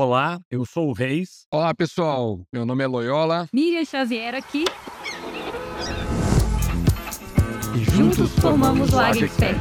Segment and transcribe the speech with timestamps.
[0.00, 1.44] Olá, eu sou o Reis.
[1.52, 2.40] Olá, pessoal.
[2.52, 3.48] Meu nome é Loyola.
[3.52, 4.64] Miriam Xavier aqui.
[7.74, 9.58] E Juntos formamos o Águia Expert.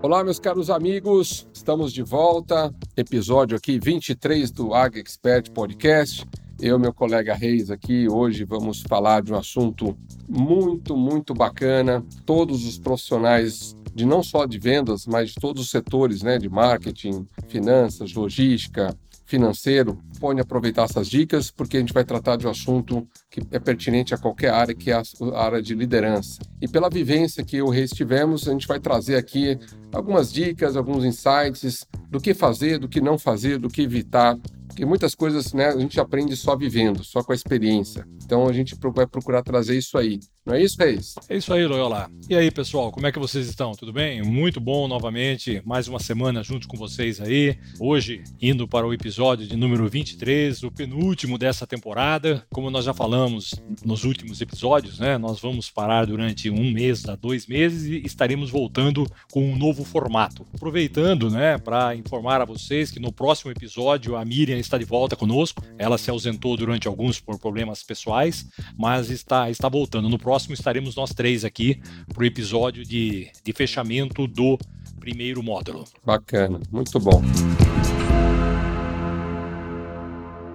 [0.00, 1.48] Olá, meus caros amigos.
[1.52, 2.72] Estamos de volta.
[2.96, 6.24] Episódio aqui 23 do Águia Expert Podcast.
[6.60, 9.96] Eu meu colega Reis aqui, hoje vamos falar de um assunto
[10.28, 12.04] muito, muito bacana.
[12.24, 16.48] Todos os profissionais de não só de vendas, mas de todos os setores, né, de
[16.48, 22.50] marketing, finanças, logística, financeiro, podem aproveitar essas dicas, porque a gente vai tratar de um
[22.50, 25.02] assunto que é pertinente a qualquer área, que é a
[25.42, 26.40] área de liderança.
[26.60, 29.58] E pela vivência que eu e Reis tivemos, a gente vai trazer aqui
[29.92, 34.38] algumas dicas, alguns insights do que fazer, do que não fazer, do que evitar
[34.74, 38.04] porque muitas coisas né, a gente aprende só vivendo, só com a experiência.
[38.24, 40.18] Então a gente vai procurar trazer isso aí.
[40.46, 41.14] Não é isso, Reis?
[41.26, 42.10] É isso aí, Loyola.
[42.28, 43.72] E aí, pessoal, como é que vocês estão?
[43.72, 44.22] Tudo bem?
[44.22, 47.56] Muito bom novamente, mais uma semana junto com vocês aí.
[47.80, 52.44] Hoje, indo para o episódio de número 23, o penúltimo dessa temporada.
[52.52, 55.16] Como nós já falamos nos últimos episódios, né?
[55.16, 59.82] Nós vamos parar durante um mês a dois meses e estaremos voltando com um novo
[59.82, 60.46] formato.
[60.54, 65.16] Aproveitando, né, para informar a vocês que no próximo episódio a Miriam está de volta
[65.16, 65.64] conosco.
[65.78, 70.06] Ela se ausentou durante alguns por problemas pessoais, mas está, está voltando.
[70.06, 71.80] No próximo estaremos nós três aqui
[72.12, 74.58] para o episódio de, de fechamento do
[74.98, 75.84] primeiro módulo.
[76.04, 77.22] Bacana, muito bom.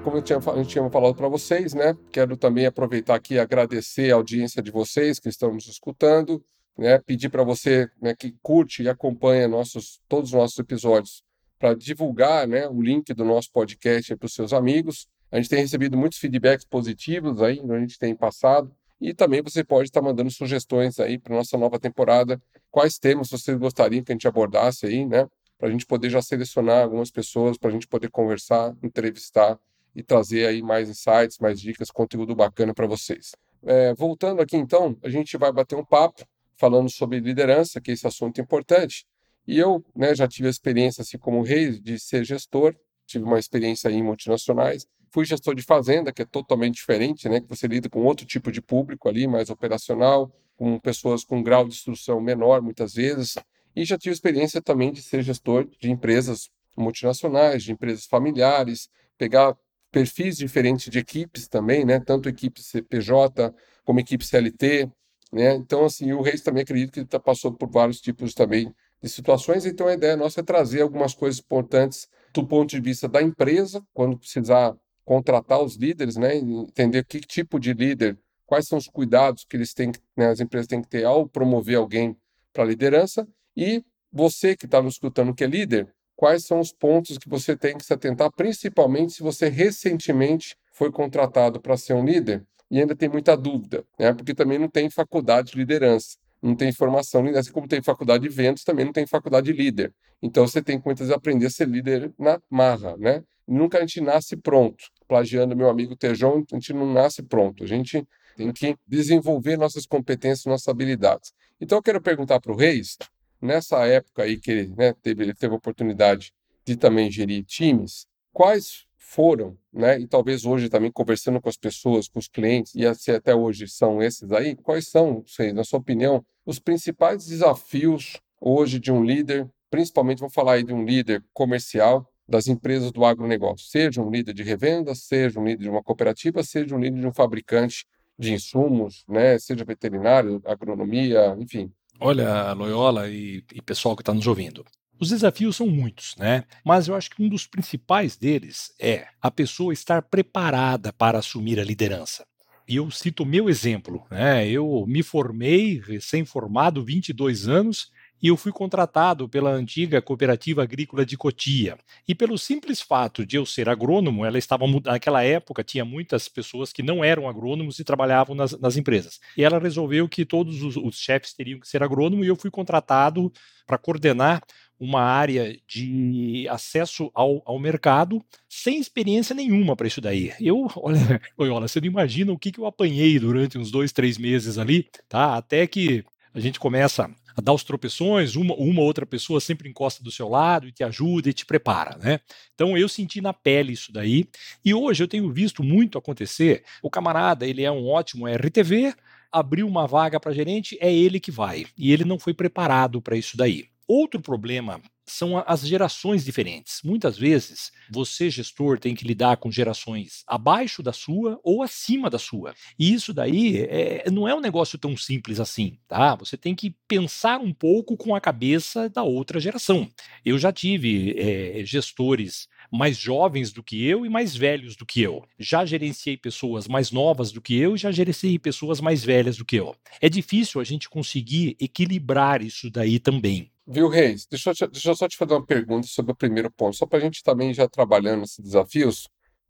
[0.04, 1.96] Como eu tinha, a gente tinha falado para vocês, né?
[2.12, 6.44] Quero também aproveitar aqui e agradecer a audiência de vocês que estão nos escutando,
[6.78, 7.00] né?
[7.00, 11.22] Pedir para você né, que curte e acompanha nossos, todos os nossos episódios
[11.60, 15.08] para divulgar né, o link do nosso podcast para os seus amigos.
[15.32, 18.74] A gente tem recebido muitos feedbacks positivos aí, a gente tem passado.
[19.00, 22.42] E também você pode estar mandando sugestões aí para nossa nova temporada.
[22.70, 25.28] Quais temas vocês gostariam que a gente abordasse aí, né?
[25.58, 29.58] Para a gente poder já selecionar algumas pessoas, para a gente poder conversar, entrevistar
[29.96, 33.36] e trazer aí mais insights, mais dicas, conteúdo bacana para vocês.
[33.64, 36.26] É, voltando aqui então, a gente vai bater um papo
[36.58, 39.06] falando sobre liderança, que é esse assunto importante.
[39.48, 43.24] E eu né, já tive a experiência, assim como o Reis, de ser gestor, tive
[43.24, 44.86] uma experiência em multinacionais.
[45.12, 48.52] Fui gestor de fazenda, que é totalmente diferente, né, que você lida com outro tipo
[48.52, 53.36] de público ali, mais operacional, com pessoas com grau de instrução menor, muitas vezes.
[53.76, 59.56] E já tive experiência também de ser gestor de empresas multinacionais, de empresas familiares, pegar
[59.92, 63.54] perfis diferentes de equipes também, né, tanto equipe CPJ
[63.84, 64.90] como equipe CLT,
[65.32, 65.56] né?
[65.56, 69.66] Então, assim, o Reis também acredito que tá, passou por vários tipos também de situações.
[69.66, 73.84] Então, a ideia nossa é trazer algumas coisas importantes do ponto de vista da empresa,
[73.94, 74.76] quando precisar
[75.10, 78.16] contratar os líderes, né, entender que tipo de líder,
[78.46, 81.78] quais são os cuidados que eles têm, né, as empresas têm que ter ao promover
[81.78, 82.16] alguém
[82.54, 83.28] para liderança,
[83.58, 83.84] e
[84.14, 87.76] você que está nos escutando que é líder, quais são os pontos que você tem
[87.76, 92.96] que se atentar, principalmente se você recentemente foi contratado para ser um líder e ainda
[92.96, 97.52] tem muita dúvida, né, porque também não tem faculdade de liderança não tem formação, assim
[97.52, 99.94] como tem faculdade de ventos, também não tem faculdade de líder.
[100.22, 103.22] Então você tem que muitas vezes aprender a ser líder na marra, né?
[103.46, 104.86] Nunca a gente nasce pronto.
[105.10, 107.64] Plagiando meu amigo Tejão, a gente não nasce pronto.
[107.64, 111.34] A gente tem que desenvolver nossas competências, nossas habilidades.
[111.60, 112.96] Então eu quero perguntar para o Reis,
[113.42, 116.32] nessa época aí que ele, né, teve, ele teve a oportunidade
[116.64, 122.08] de também gerir times, quais foram, né, e talvez hoje também conversando com as pessoas,
[122.08, 126.24] com os clientes, e até hoje são esses aí, quais são, sei, na sua opinião,
[126.46, 132.08] os principais desafios hoje de um líder, principalmente vou falar aí de um líder comercial
[132.30, 136.44] das empresas do agronegócio, seja um líder de revenda, seja um líder de uma cooperativa,
[136.44, 137.86] seja um líder de um fabricante
[138.18, 141.72] de insumos, né, seja veterinário, agronomia, enfim.
[142.00, 144.64] Olha, Loyola e, e pessoal que está nos ouvindo,
[145.00, 146.44] os desafios são muitos, né?
[146.64, 151.58] Mas eu acho que um dos principais deles é a pessoa estar preparada para assumir
[151.58, 152.26] a liderança.
[152.68, 154.48] E eu cito o meu exemplo, né?
[154.48, 157.92] Eu me formei recém-formado, 22 anos,
[158.22, 161.78] e eu fui contratado pela antiga Cooperativa Agrícola de Cotia.
[162.08, 166.74] E pelo simples fato de eu ser agrônomo, ela estava naquela época tinha muitas pessoas
[166.74, 169.20] que não eram agrônomos e trabalhavam nas, nas empresas.
[169.38, 172.52] E ela resolveu que todos os, os chefes teriam que ser agrônomo e eu fui
[172.52, 173.32] contratado
[173.66, 174.42] para coordenar
[174.80, 180.32] uma área de acesso ao, ao mercado sem experiência nenhuma para isso daí.
[180.40, 184.18] Eu, olha, olha, você não imagina o que, que eu apanhei durante uns dois, três
[184.18, 185.36] meses ali, tá?
[185.36, 186.04] Até que
[186.34, 187.10] a gente começa
[187.42, 191.30] dar os tropeções, uma, uma outra pessoa sempre encosta do seu lado e te ajuda
[191.30, 192.20] e te prepara, né?
[192.54, 194.26] Então eu senti na pele isso daí,
[194.64, 196.64] e hoje eu tenho visto muito acontecer.
[196.82, 198.94] O camarada, ele é um ótimo RTV,
[199.32, 203.18] abriu uma vaga para gerente, é ele que vai, e ele não foi preparado para
[203.18, 203.66] isso daí.
[203.88, 206.82] Outro problema são as gerações diferentes.
[206.84, 212.20] Muitas vezes, você, gestor, tem que lidar com gerações abaixo da sua ou acima da
[212.20, 212.54] sua.
[212.78, 216.16] E isso daí é, não é um negócio tão simples assim, tá?
[216.16, 219.90] Você tem que pensar um pouco com a cabeça da outra geração.
[220.24, 225.02] Eu já tive é, gestores mais jovens do que eu e mais velhos do que
[225.02, 225.26] eu.
[225.38, 229.46] Já gerenciei pessoas mais novas do que eu e já gerenciei pessoas mais velhas do
[229.46, 229.76] que eu.
[230.02, 233.52] É difícil a gente conseguir equilibrar isso daí também.
[233.72, 234.26] Viu, Reis?
[234.30, 236.86] Deixa eu, te- deixa eu só te fazer uma pergunta sobre o primeiro ponto, só
[236.88, 239.08] para a gente também já trabalhando esses desafios,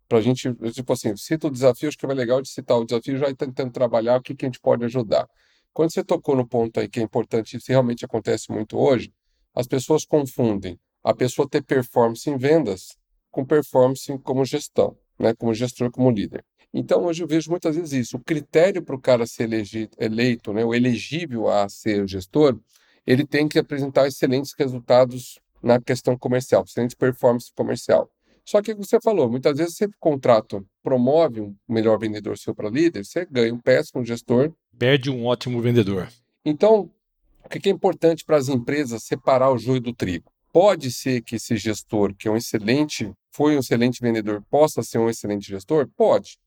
[0.09, 2.83] para a gente, tipo assim, cita o desafio, acho que é legal de citar o
[2.85, 5.25] desafio já tentando trabalhar o que, que a gente pode ajudar.
[5.71, 9.13] Quando você tocou no ponto aí que é importante, isso realmente acontece muito hoje,
[9.55, 12.97] as pessoas confundem a pessoa ter performance em vendas
[13.31, 15.33] com performance como gestão, né?
[15.35, 16.43] Como gestor, como líder.
[16.73, 18.17] Então, hoje eu vejo muitas vezes isso.
[18.17, 22.59] O critério para o cara ser elegi- eleito, né, o elegível a ser gestor,
[23.09, 28.07] ele tem que apresentar excelentes resultados na questão comercial, excelente performance comercial.
[28.45, 32.53] Só que o que você falou, muitas vezes você contrata, promove um melhor vendedor seu
[32.53, 34.53] para líder, você ganha um péssimo gestor.
[34.77, 36.07] Perde um ótimo vendedor.
[36.45, 36.91] Então,
[37.43, 40.31] o que que é importante para as empresas separar o joio do trigo?
[40.53, 44.99] Pode ser que esse gestor, que é um excelente, foi um excelente vendedor, possa ser
[44.99, 45.89] um excelente gestor?
[45.97, 46.37] Pode.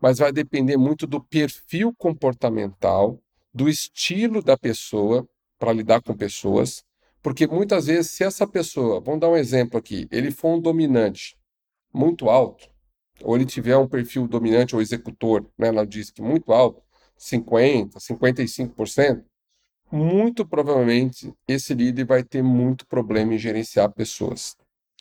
[0.00, 3.22] Mas vai depender muito do perfil comportamental,
[3.54, 5.24] do estilo da pessoa
[5.58, 6.84] para lidar com pessoas,
[7.22, 11.36] porque muitas vezes, se essa pessoa, vamos dar um exemplo aqui, ele for um dominante
[11.92, 12.68] muito alto,
[13.22, 16.82] ou ele tiver um perfil dominante ou executor, né, ela diz que muito alto,
[17.16, 19.24] 50, 55%,
[19.90, 24.56] muito provavelmente esse líder vai ter muito problema em gerenciar pessoas.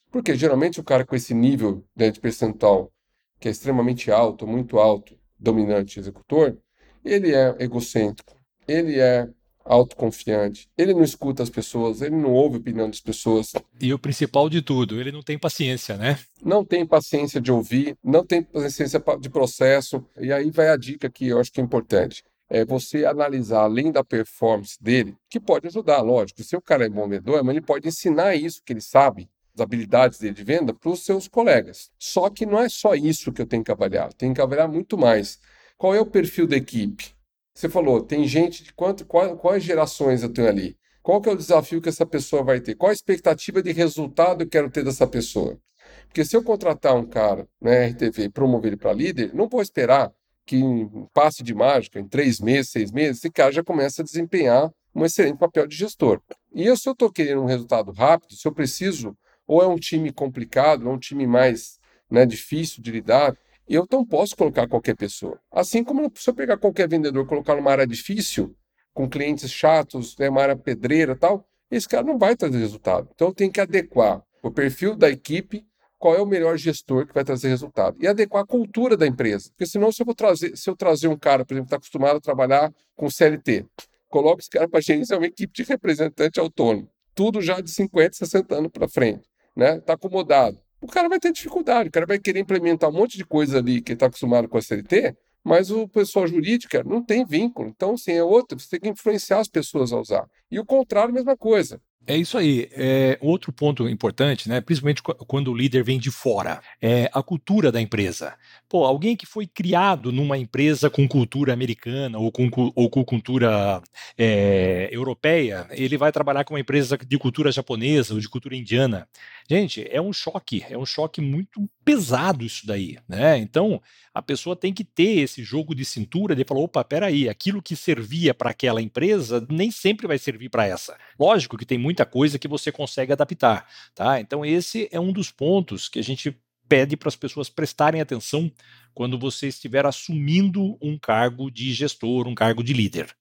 [0.09, 2.91] Porque geralmente o cara com esse nível né, de percentual
[3.39, 6.57] que é extremamente alto, muito alto, dominante executor,
[7.03, 8.35] ele é egocêntrico,
[8.67, 9.29] ele é
[9.67, 13.99] autoconfiante, ele não escuta as pessoas, ele não ouve a opinião das pessoas, E o
[13.99, 16.17] principal de tudo, ele não tem paciência, né?
[16.43, 20.03] não tem paciência de ouvir, não tem paciência pa- de processo.
[20.19, 22.23] E aí vai a dica que eu acho que é importante.
[22.49, 26.41] É você analisar além da performance dele, que pode ajudar, lógico.
[26.43, 29.59] Se o cara é bom vendedor, mas ele pode ensinar isso que ele sabe, as
[29.61, 31.89] habilidades dele de venda, para os seus colegas.
[31.99, 34.67] Só que não é só isso que eu tenho que avaliar, eu tenho que avaliar
[34.69, 35.39] muito mais.
[35.77, 37.16] Qual é o perfil da equipe?
[37.57, 40.77] Você falou, tem gente de quanto, qual- quais gerações eu tenho ali?
[41.01, 42.75] Qual que é o desafio que essa pessoa vai ter?
[42.75, 45.57] Qual a expectativa de resultado eu quero ter dessa pessoa?
[46.05, 49.59] Porque se eu contratar um cara na RTV e promover ele para líder, não vou
[49.59, 50.13] esperar
[50.45, 54.05] que em passe de mágica, em três meses, seis meses, esse cara já começa a
[54.05, 56.21] desempenhar um excelente papel de gestor.
[56.53, 59.17] E eu, se eu estou querendo um resultado rápido, se eu preciso,
[59.47, 63.35] ou é um time complicado, ou é um time mais né, difícil de lidar,
[63.75, 65.39] eu não posso colocar qualquer pessoa.
[65.51, 68.55] Assim como se eu pegar qualquer vendedor e colocar numa área difícil,
[68.93, 73.09] com clientes chatos, né, uma área pedreira tal, esse cara não vai trazer resultado.
[73.13, 75.65] Então eu tenho que adequar o perfil da equipe,
[75.99, 77.97] qual é o melhor gestor que vai trazer resultado.
[77.99, 79.49] E adequar a cultura da empresa.
[79.49, 81.77] Porque senão, se eu, vou trazer, se eu trazer um cara, por exemplo, que está
[81.77, 83.65] acostumado a trabalhar com CLT,
[84.07, 86.89] coloco esse cara para gerenciar uma equipe de representante autônomo.
[87.13, 89.27] Tudo já de 50, 60 anos para frente.
[89.55, 89.77] Né?
[89.77, 90.59] Está acomodado.
[90.79, 93.81] O cara vai ter dificuldade, o cara vai querer implementar um monte de coisa ali
[93.81, 97.69] que está acostumado com a CLT, mas o pessoal jurídica não tem vínculo.
[97.69, 100.25] Então, assim, é outro, você tem que influenciar as pessoas a usar.
[100.51, 101.81] E o contrário, mesma coisa.
[102.09, 102.69] É isso aí.
[102.71, 107.21] É, outro ponto importante, né, principalmente qu- quando o líder vem de fora, é a
[107.21, 108.33] cultura da empresa.
[108.69, 113.81] Pô, alguém que foi criado numa empresa com cultura americana ou com, ou com cultura
[114.17, 119.05] é, europeia, ele vai trabalhar com uma empresa de cultura japonesa ou de cultura indiana.
[119.49, 123.37] Gente, é um choque, é um choque muito pesado isso daí, né?
[123.37, 123.81] Então,
[124.13, 127.73] a pessoa tem que ter esse jogo de cintura de falar, opa, peraí, aquilo que
[127.73, 130.97] servia para aquela empresa nem sempre vai servir para essa.
[131.17, 134.19] Lógico que tem muita coisa que você consegue adaptar, tá?
[134.19, 136.37] Então esse é um dos pontos que a gente
[136.67, 138.51] pede para as pessoas prestarem atenção
[138.93, 143.15] quando você estiver assumindo um cargo de gestor, um cargo de líder.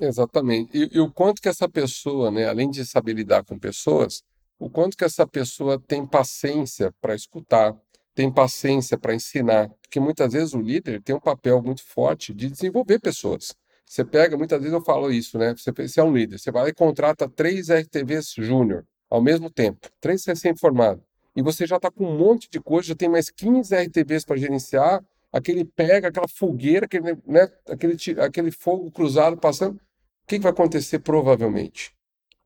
[0.00, 0.70] Exatamente.
[0.76, 4.22] E, e o quanto que essa pessoa, né, além de saber lidar com pessoas,
[4.62, 7.76] o quanto que essa pessoa tem paciência para escutar,
[8.14, 9.68] tem paciência para ensinar.
[9.82, 13.56] Porque muitas vezes o líder tem um papel muito forte de desenvolver pessoas.
[13.84, 15.52] Você pega, muitas vezes eu falo isso, né?
[15.56, 19.88] Você, você é um líder, você vai e contrata três RTVs júnior ao mesmo tempo,
[20.00, 21.02] três recém-formados.
[21.34, 24.36] E você já está com um monte de coisa, já tem mais 15 RTVs para
[24.36, 29.74] gerenciar, aquele pega, aquela fogueira, aquele, né, aquele, aquele fogo cruzado passando.
[29.74, 31.92] O que, que vai acontecer provavelmente?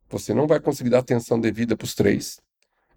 [0.08, 2.40] Você não vai conseguir dar atenção devida para os três.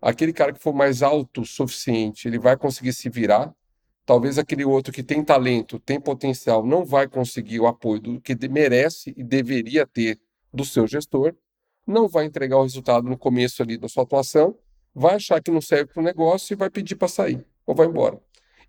[0.02, 3.54] Aquele cara que for mais autossuficiente, ele vai conseguir se virar.
[4.06, 8.36] Talvez aquele outro que tem talento, tem potencial, não vai conseguir o apoio do que
[8.48, 10.20] merece e deveria ter
[10.54, 11.36] do seu gestor.
[11.86, 14.56] não vai entregar o resultado no começo ali da sua atuação,
[14.94, 17.88] vai achar que não serve para o negócio e vai pedir para sair ou vai
[17.88, 18.20] embora.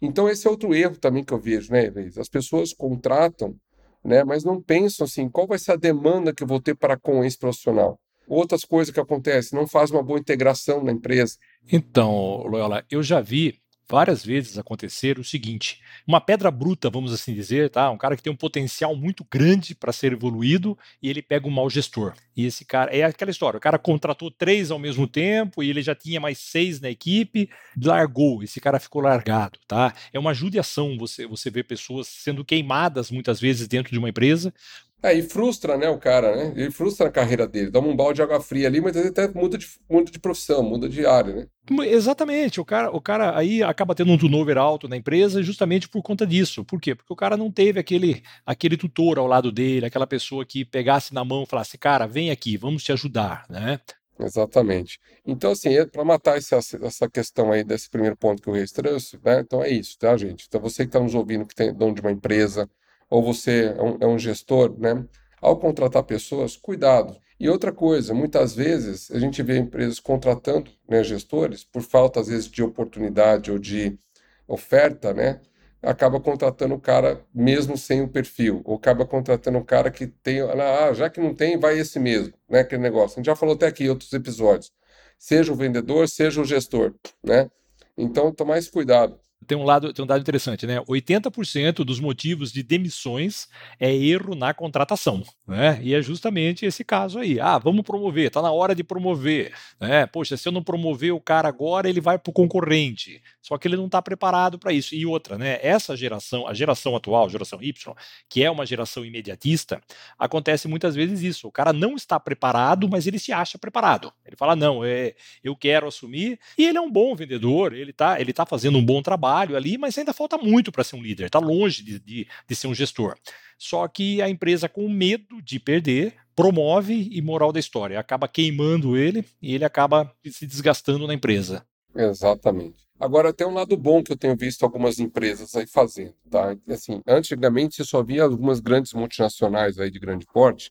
[0.01, 2.17] Então esse é outro erro também que eu vejo, né, Elis?
[2.17, 3.55] As pessoas contratam,
[4.03, 6.99] né, mas não pensam assim, qual vai ser a demanda que eu vou ter para
[6.99, 7.99] com esse profissional?
[8.31, 11.37] Outras coisas que acontecem, não faz uma boa integração na empresa.
[11.71, 13.61] Então, Loyola, eu já vi
[13.91, 17.91] várias vezes acontecer o seguinte: uma pedra bruta, vamos assim dizer, tá?
[17.91, 21.51] Um cara que tem um potencial muito grande para ser evoluído e ele pega um
[21.51, 22.15] mau gestor.
[22.37, 25.83] E esse cara é aquela história: o cara contratou três ao mesmo tempo e ele
[25.83, 27.51] já tinha mais seis na equipe,
[27.85, 28.45] largou.
[28.45, 29.93] Esse cara ficou largado, tá?
[30.13, 34.55] É uma judiação você você vê pessoas sendo queimadas muitas vezes dentro de uma empresa
[35.03, 36.53] é, e frustra, né, o cara, né?
[36.57, 37.71] Ele frustra a carreira dele.
[37.71, 40.63] Dá um balde de água fria ali, mas ele até muda de, muda de profissão,
[40.63, 41.47] muda de área, né?
[41.87, 42.61] Exatamente.
[42.61, 46.27] O cara, o cara aí acaba tendo um turnover alto na empresa justamente por conta
[46.27, 46.65] disso.
[46.65, 46.95] Por quê?
[46.95, 51.15] Porque o cara não teve aquele, aquele tutor ao lado dele, aquela pessoa que pegasse
[51.15, 53.81] na mão e falasse, cara, vem aqui, vamos te ajudar, né?
[54.19, 54.99] Exatamente.
[55.25, 58.71] Então, assim, é para matar essa, essa questão aí desse primeiro ponto que o Reis
[58.71, 59.41] trouxe, né?
[59.41, 60.45] Então é isso, tá, gente?
[60.47, 62.69] Então você que está nos ouvindo, que tem dono de uma empresa,
[63.11, 65.05] ou você é um, é um gestor, né?
[65.43, 67.17] Ao contratar pessoas, cuidado.
[67.39, 72.29] E outra coisa, muitas vezes a gente vê empresas contratando né, gestores por falta, às
[72.29, 73.99] vezes, de oportunidade ou de
[74.47, 75.41] oferta, né?
[75.83, 80.41] Acaba contratando o cara mesmo sem o perfil, ou acaba contratando o cara que tem,
[80.43, 82.61] ah, já que não tem, vai esse mesmo, né?
[82.61, 83.17] Aquele negócio.
[83.17, 84.71] A gente já falou até aqui em outros episódios.
[85.19, 87.51] Seja o vendedor, seja o gestor, né?
[87.97, 90.81] Então, tomar esse cuidado tem um lado, tem um dado interessante, né?
[90.89, 95.81] 80% dos motivos de demissões é erro na contratação, né?
[95.83, 97.39] E é justamente esse caso aí.
[97.41, 100.07] Ah, vamos promover, tá na hora de promover, né?
[100.07, 103.23] Poxa, se eu não promover o cara agora, ele vai pro concorrente.
[103.43, 104.95] Só que ele não está preparado para isso.
[104.95, 105.59] E outra, né?
[105.63, 107.95] Essa geração, a geração atual, geração Y,
[108.29, 109.81] que é uma geração imediatista,
[110.19, 111.49] acontece muitas vezes isso.
[111.49, 114.13] O cara não está preparado, mas ele se acha preparado.
[114.25, 116.39] Ele fala: "Não, é, eu quero assumir".
[116.57, 119.57] E ele é um bom vendedor, ele tá, ele tá fazendo um bom trabalho trabalho
[119.57, 122.67] ali, mas ainda falta muito para ser um líder, está longe de, de, de ser
[122.67, 123.17] um gestor.
[123.61, 128.97] Só que a empresa, com medo de perder, promove e moral da história, acaba queimando
[128.97, 131.65] ele e ele acaba se desgastando na empresa.
[131.95, 132.89] Exatamente.
[132.99, 136.57] Agora tem um lado bom que eu tenho visto algumas empresas aí fazendo, tá?
[136.69, 140.71] Assim, antigamente você só via algumas grandes multinacionais aí de grande porte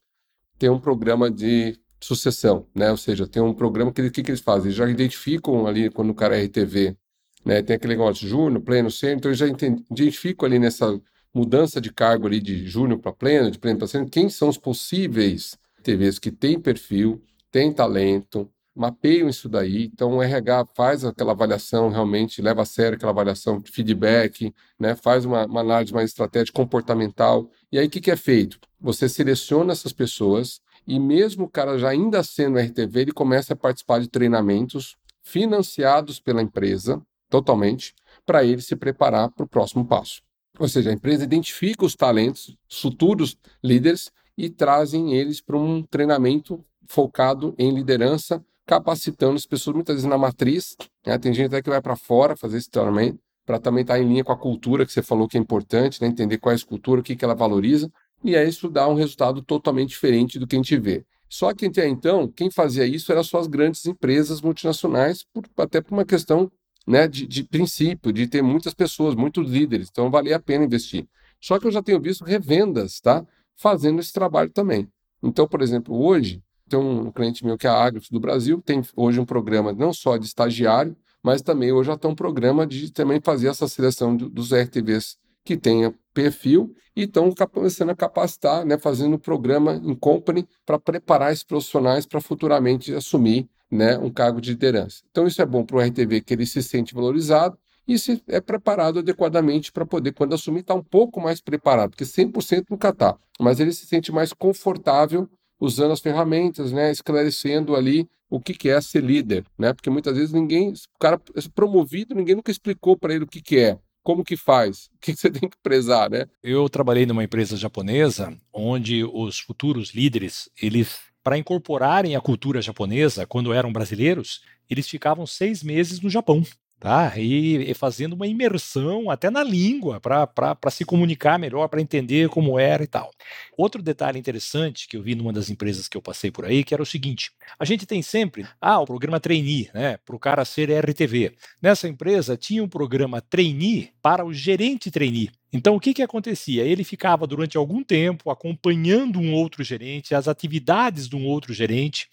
[0.58, 2.90] ter um programa de sucessão, né?
[2.90, 4.66] Ou seja, tem um programa que o que, que eles fazem?
[4.66, 6.96] Eles já identificam ali quando o cara é RTV
[7.44, 7.62] né?
[7.62, 11.00] Tem aquele negócio de júnior, pleno, sênior, então eu já identifico ali nessa
[11.34, 14.58] mudança de cargo ali de júnior para pleno, de pleno para sênior, quem são os
[14.58, 21.32] possíveis TVs que têm perfil, têm talento, mapeiam isso daí, então o RH faz aquela
[21.32, 24.94] avaliação, realmente leva a sério aquela avaliação de feedback, né?
[24.94, 28.58] faz uma, uma análise mais estratégica comportamental, e aí o que, que é feito?
[28.80, 33.56] Você seleciona essas pessoas e mesmo o cara já ainda sendo RTV, ele começa a
[33.56, 37.94] participar de treinamentos financiados pela empresa, totalmente
[38.24, 40.22] para ele se preparar para o próximo passo.
[40.60, 46.62] Ou seja, a empresa identifica os talentos, futuros líderes e trazem eles para um treinamento
[46.86, 50.76] focado em liderança, capacitando as pessoas muitas vezes na matriz.
[51.06, 51.18] Né?
[51.18, 54.06] Tem gente até que vai para fora fazer esse treinamento para também estar tá em
[54.06, 56.08] linha com a cultura que você falou que é importante, né?
[56.08, 57.90] entender qual é a cultura, o que, que ela valoriza,
[58.22, 61.06] e aí isso dá um resultado totalmente diferente do que a gente vê.
[61.26, 65.80] Só que até então, quem fazia isso eram só as grandes empresas multinacionais, por, até
[65.80, 66.52] por uma questão
[66.86, 71.06] né, de, de princípio, de ter muitas pessoas, muitos líderes, então valia a pena investir.
[71.40, 73.24] Só que eu já tenho visto revendas, tá?
[73.56, 74.88] Fazendo esse trabalho também.
[75.22, 78.82] Então, por exemplo, hoje, tem um cliente meu que é a Agrifos do Brasil, tem
[78.96, 82.92] hoje um programa não só de estagiário, mas também hoje já tem um programa de
[82.92, 88.64] também fazer essa seleção do, dos RTVs que tenha perfil e estão começando a capacitar,
[88.64, 94.10] né, fazendo um programa em company para preparar esses profissionais para futuramente assumir né, um
[94.10, 95.02] cargo de liderança.
[95.10, 98.40] Então, isso é bom para o RTV, que ele se sente valorizado e se é
[98.40, 102.90] preparado adequadamente para poder, quando assumir, estar tá um pouco mais preparado, porque 100% nunca
[102.90, 105.28] está, mas ele se sente mais confortável
[105.60, 110.16] usando as ferramentas, né, esclarecendo ali o que, que é ser líder, né, porque muitas
[110.16, 113.78] vezes ninguém, o cara é promovido, ninguém nunca explicou para ele o que, que é
[114.02, 114.88] como que faz?
[114.96, 116.26] O que você tem que prezar, né?
[116.42, 123.26] Eu trabalhei numa empresa japonesa onde os futuros líderes, eles para incorporarem a cultura japonesa
[123.26, 126.44] quando eram brasileiros, eles ficavam seis meses no Japão.
[126.80, 127.12] Tá?
[127.18, 132.58] E, e fazendo uma imersão até na língua para se comunicar melhor, para entender como
[132.58, 133.10] era e tal.
[133.54, 136.72] Outro detalhe interessante que eu vi numa das empresas que eu passei por aí, que
[136.72, 139.98] era o seguinte: a gente tem sempre ah, o programa trainee, né?
[139.98, 141.34] Para o cara ser RTV.
[141.60, 145.30] Nessa empresa tinha um programa trainee para o gerente trainee.
[145.52, 146.64] Então, o que, que acontecia?
[146.64, 152.08] Ele ficava durante algum tempo acompanhando um outro gerente, as atividades de um outro gerente,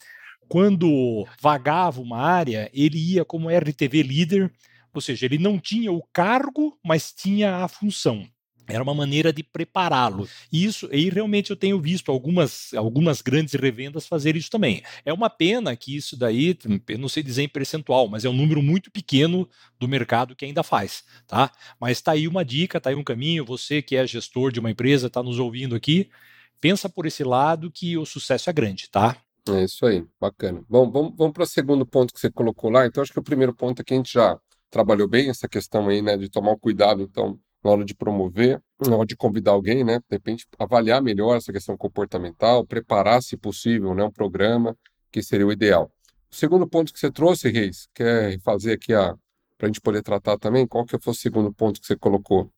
[0.50, 4.54] Quando vagava uma área, ele ia como RTV líder,
[4.94, 8.28] ou seja, ele não tinha o cargo, mas tinha a função.
[8.68, 10.28] Era uma maneira de prepará-lo.
[10.52, 14.84] E isso, e realmente eu tenho visto algumas, algumas grandes revendas fazer isso também.
[15.06, 16.58] É uma pena que isso daí,
[16.88, 19.48] eu não sei dizer em percentual, mas é um número muito pequeno
[19.80, 21.52] do mercado que ainda faz, tá?
[21.80, 23.46] Mas está aí uma dica, está aí um caminho.
[23.46, 26.10] Você que é gestor de uma empresa, está nos ouvindo aqui,
[26.60, 29.16] pensa por esse lado que o sucesso é grande, tá?
[29.50, 30.62] É isso aí, bacana.
[30.68, 32.86] Bom, vamos, vamos para o segundo ponto que você colocou lá.
[32.86, 34.38] Então, acho que o primeiro ponto aqui a gente já
[34.70, 38.62] trabalhou bem, essa questão aí, né, de tomar o cuidado, então, na hora de promover,
[38.86, 40.00] na hora de convidar alguém, né?
[40.00, 44.78] De repente, avaliar melhor essa questão comportamental, preparar, se possível, né, um programa,
[45.12, 45.92] que seria o ideal.
[46.32, 49.16] O segundo ponto que você trouxe, Reis, quer fazer aqui a
[49.58, 52.52] para a gente poder tratar também, qual que foi o segundo ponto que você colocou?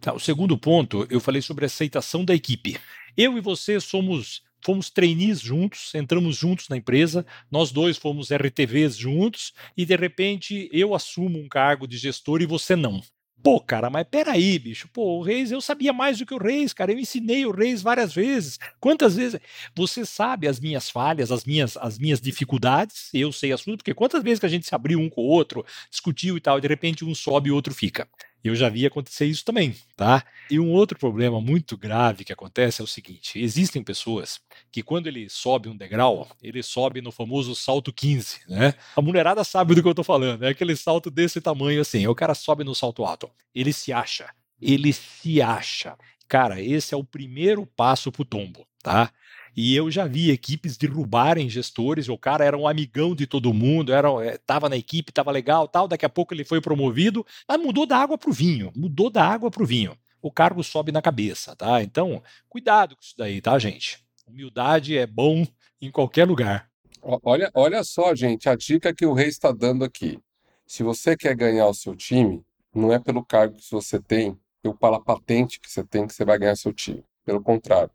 [0.00, 2.78] Tá, o segundo ponto, eu falei sobre a aceitação da equipe.
[3.16, 8.96] Eu e você somos fomos trainees juntos, entramos juntos na empresa, nós dois fomos RTVs
[8.96, 13.02] juntos e de repente eu assumo um cargo de gestor e você não.
[13.42, 14.88] Pô, cara, mas peraí, bicho.
[14.92, 16.92] Pô, o Reis, eu sabia mais do que o Reis, cara.
[16.92, 18.56] Eu ensinei o Reis várias vezes.
[18.78, 19.40] Quantas vezes.
[19.74, 23.94] Você sabe as minhas falhas, as minhas, as minhas dificuldades, eu sei as suas, porque
[23.94, 26.60] quantas vezes que a gente se abriu um com o outro, discutiu e tal, e
[26.60, 28.08] de repente um sobe e o outro fica.
[28.44, 30.24] Eu já vi acontecer isso também, tá?
[30.50, 35.06] E um outro problema muito grave que acontece é o seguinte: existem pessoas que quando
[35.06, 38.74] ele sobe um degrau, ele sobe no famoso salto 15, né?
[38.96, 42.06] A mulherada sabe do que eu tô falando, é aquele salto desse tamanho assim.
[42.06, 44.28] O cara sobe no salto alto, ele se acha,
[44.60, 45.96] ele se acha.
[46.28, 49.12] Cara, esse é o primeiro passo pro tombo, tá?
[49.54, 53.92] E eu já vi equipes derrubarem gestores, o cara era um amigão de todo mundo,
[53.92, 57.60] era, é, tava na equipe, tava legal, tal, daqui a pouco ele foi promovido, mas
[57.60, 59.96] mudou da água pro vinho, mudou da água pro vinho.
[60.22, 61.82] O cargo sobe na cabeça, tá?
[61.82, 64.02] Então, cuidado com isso daí, tá, gente?
[64.26, 65.46] Humildade é bom
[65.80, 66.70] em qualquer lugar.
[67.02, 70.18] Olha, olha só, gente, a dica que o rei está dando aqui.
[70.64, 72.42] Se você quer ganhar o seu time,
[72.74, 76.24] não é pelo cargo que você tem, ou pela patente que você tem que você
[76.24, 77.04] vai ganhar seu time.
[77.24, 77.90] Pelo contrário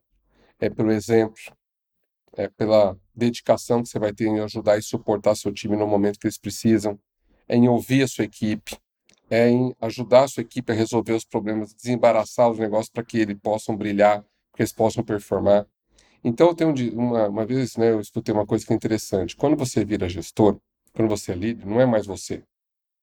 [0.60, 1.42] é pelo exemplo,
[2.34, 6.20] é pela dedicação que você vai ter em ajudar e suportar seu time no momento
[6.20, 7.00] que eles precisam,
[7.48, 8.78] é em ouvir a sua equipe,
[9.30, 13.18] é em ajudar a sua equipe a resolver os problemas, desembaraçar os negócios para que
[13.18, 14.24] eles possam brilhar,
[14.56, 15.66] que eles possam performar.
[16.24, 19.36] Então, eu tenho uma, uma vez, né, eu escutei uma coisa que é interessante.
[19.36, 20.60] Quando você vira gestor,
[20.94, 22.44] quando você é líder, não é mais você.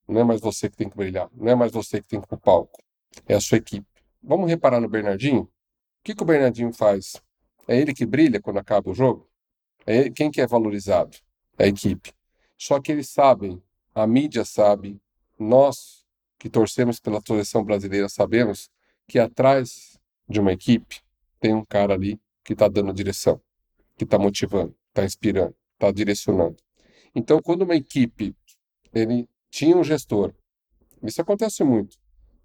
[0.07, 1.29] Não é mais você que tem que brilhar.
[1.33, 2.83] Não é mais você que tem que ir para o palco.
[3.27, 3.87] É a sua equipe.
[4.21, 5.41] Vamos reparar no Bernardinho?
[5.41, 5.49] O
[6.03, 7.13] que, que o Bernardinho faz?
[7.67, 9.29] É ele que brilha quando acaba o jogo?
[9.85, 11.17] É ele, quem que é valorizado?
[11.57, 12.13] É a equipe.
[12.57, 13.61] Só que eles sabem,
[13.93, 14.99] a mídia sabe,
[15.37, 16.05] nós
[16.37, 18.69] que torcemos pela seleção brasileira sabemos
[19.07, 19.97] que atrás
[20.27, 21.01] de uma equipe
[21.39, 23.41] tem um cara ali que está dando direção,
[23.97, 26.57] que está motivando, está inspirando, está direcionando.
[27.13, 28.35] Então, quando uma equipe
[28.93, 30.33] ele tinha um gestor,
[31.03, 31.97] isso acontece muito.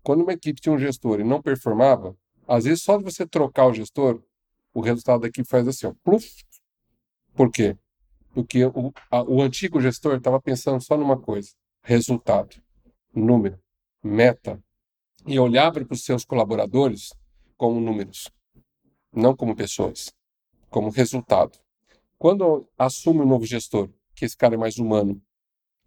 [0.03, 3.67] Quando uma equipe tinha um gestor e não performava, às vezes só de você trocar
[3.67, 4.23] o gestor,
[4.73, 6.45] o resultado aqui faz assim, ó, pluf.
[7.35, 7.77] Por quê?
[8.33, 11.51] Porque o, a, o antigo gestor estava pensando só numa coisa:
[11.83, 12.63] resultado,
[13.15, 13.59] número,
[14.03, 14.63] meta.
[15.27, 17.13] E olhava para os seus colaboradores
[17.57, 18.31] como números,
[19.13, 20.11] não como pessoas,
[20.71, 21.59] como resultado.
[22.19, 25.21] Quando assume um novo gestor, que esse cara é mais humano,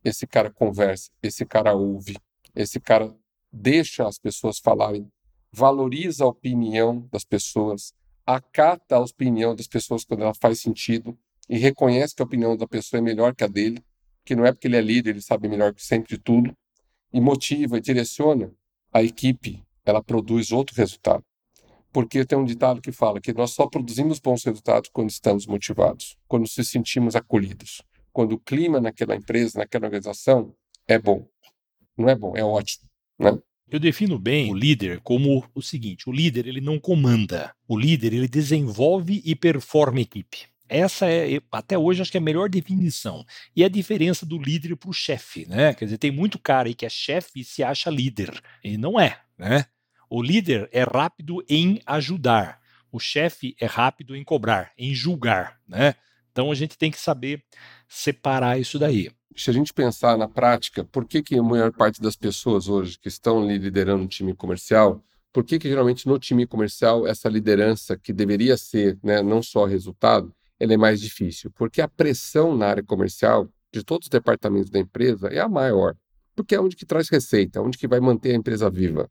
[0.04, 2.18] esse cara conversa, esse cara ouve,
[2.54, 3.16] esse cara
[3.52, 5.12] deixa as pessoas falarem,
[5.52, 7.94] valoriza a opinião das pessoas,
[8.26, 11.18] acata a opinião das pessoas quando ela faz sentido
[11.50, 13.84] e reconhece que a opinião da pessoa é melhor que a dele,
[14.26, 16.56] que não é porque ele é líder, ele sabe melhor que sempre de tudo,
[17.12, 18.52] e motiva e direciona
[18.92, 21.24] a equipe, ela produz outro resultado.
[21.92, 26.18] Porque tem um ditado que fala que nós só produzimos bons resultados quando estamos motivados,
[26.28, 30.56] quando nos sentimos acolhidos, quando o clima naquela empresa, naquela organização
[30.88, 31.28] é bom.
[31.96, 33.38] Não é bom, é ótimo, né?
[33.74, 38.14] Eu defino bem o líder como o seguinte: o líder ele não comanda, o líder
[38.14, 40.44] ele desenvolve e performa equipe.
[40.70, 43.26] Essa é, até hoje, acho que é a melhor definição.
[43.56, 45.74] E a diferença do líder para o chefe, né?
[45.74, 48.40] Quer dizer, tem muito cara aí que é chefe e se acha líder.
[48.64, 49.66] E não é, né?
[50.08, 52.60] O líder é rápido em ajudar.
[52.92, 55.96] O chefe é rápido em cobrar, em julgar, né?
[56.34, 57.42] Então a gente tem que saber
[57.88, 62.02] separar isso daí se a gente pensar na prática, por que, que a maior parte
[62.02, 66.46] das pessoas hoje que estão liderando um time comercial, por que, que geralmente no time
[66.46, 71.52] comercial essa liderança que deveria ser né, não só resultado, ela é mais difícil?
[71.56, 75.96] Porque a pressão na área comercial de todos os departamentos da empresa é a maior,
[76.36, 79.10] porque é onde que traz receita, onde que vai manter a empresa viva.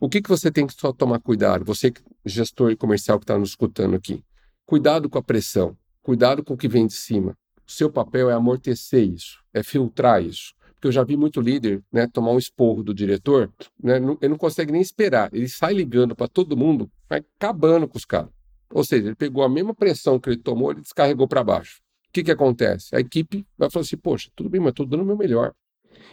[0.00, 1.92] O que, que você tem que só tomar cuidado, você
[2.24, 4.24] gestor comercial que está nos escutando aqui?
[4.64, 5.76] Cuidado com a pressão,
[6.08, 10.24] cuidado com o que vem de cima, O seu papel é amortecer isso, é filtrar
[10.24, 10.54] isso.
[10.72, 14.30] Porque eu já vi muito líder né, tomar um esporro do diretor, né, não, ele
[14.30, 15.28] não consegue nem esperar.
[15.34, 18.30] Ele sai ligando para todo mundo, vai acabando com os caras.
[18.72, 21.82] Ou seja, ele pegou a mesma pressão que ele tomou, ele descarregou para baixo.
[22.08, 22.96] O que, que acontece?
[22.96, 25.52] A equipe vai falar assim: poxa, tudo bem, mas estou dando o meu melhor.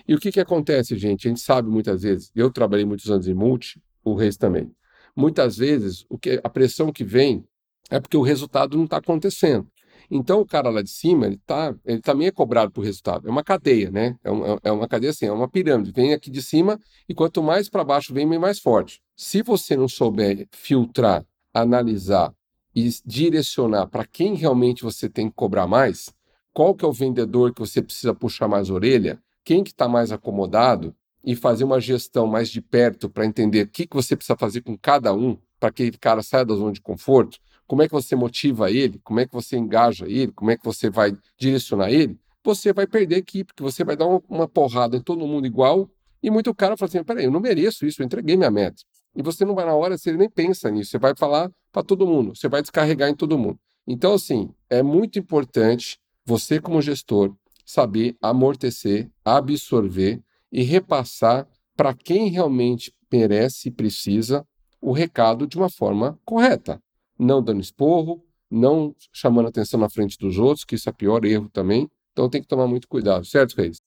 [0.05, 1.25] E o que, que acontece, gente?
[1.25, 4.75] A gente sabe muitas vezes, eu trabalhei muitos anos em multi, o Reis também.
[5.15, 7.45] Muitas vezes, o que, a pressão que vem
[7.89, 9.65] é porque o resultado não está acontecendo.
[10.09, 13.27] Então, o cara lá de cima, ele, tá, ele também é cobrado por resultado.
[13.27, 14.17] É uma cadeia, né?
[14.23, 15.91] É, um, é uma cadeia assim, é uma pirâmide.
[15.91, 19.01] Vem aqui de cima e quanto mais para baixo vem, vem mais forte.
[19.15, 22.33] Se você não souber filtrar, analisar
[22.75, 26.13] e direcionar para quem realmente você tem que cobrar mais,
[26.53, 30.11] qual que é o vendedor que você precisa puxar mais orelha, quem que está mais
[30.11, 34.37] acomodado e fazer uma gestão mais de perto para entender o que, que você precisa
[34.37, 37.87] fazer com cada um para que aquele cara saia da zona de conforto, como é
[37.87, 41.15] que você motiva ele, como é que você engaja ele, como é que você vai
[41.37, 45.25] direcionar ele, você vai perder a equipe, porque você vai dar uma, porrada em todo
[45.25, 45.89] mundo igual,
[46.21, 48.83] e muito cara fala assim, peraí, eu não mereço isso, eu entreguei minha meta.
[49.15, 52.05] E você não vai na hora, você nem pensa nisso, você vai falar para todo
[52.05, 53.59] mundo, você vai descarregar em todo mundo.
[53.87, 57.33] Então, assim, é muito importante você, como gestor,
[57.65, 64.45] saber amortecer, absorver e repassar para quem realmente merece e precisa
[64.79, 66.81] o recado de uma forma correta
[67.17, 71.49] não dando esporro, não chamando atenção na frente dos outros, que isso é pior erro
[71.49, 71.89] também.
[72.11, 73.77] Então tem que tomar muito cuidado, certo, Reis?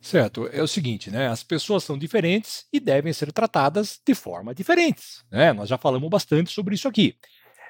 [0.00, 1.28] Certo, é o seguinte, né?
[1.28, 5.24] As pessoas são diferentes e devem ser tratadas de forma diferentes.
[5.30, 5.50] Né?
[5.54, 7.16] Nós já falamos bastante sobre isso aqui.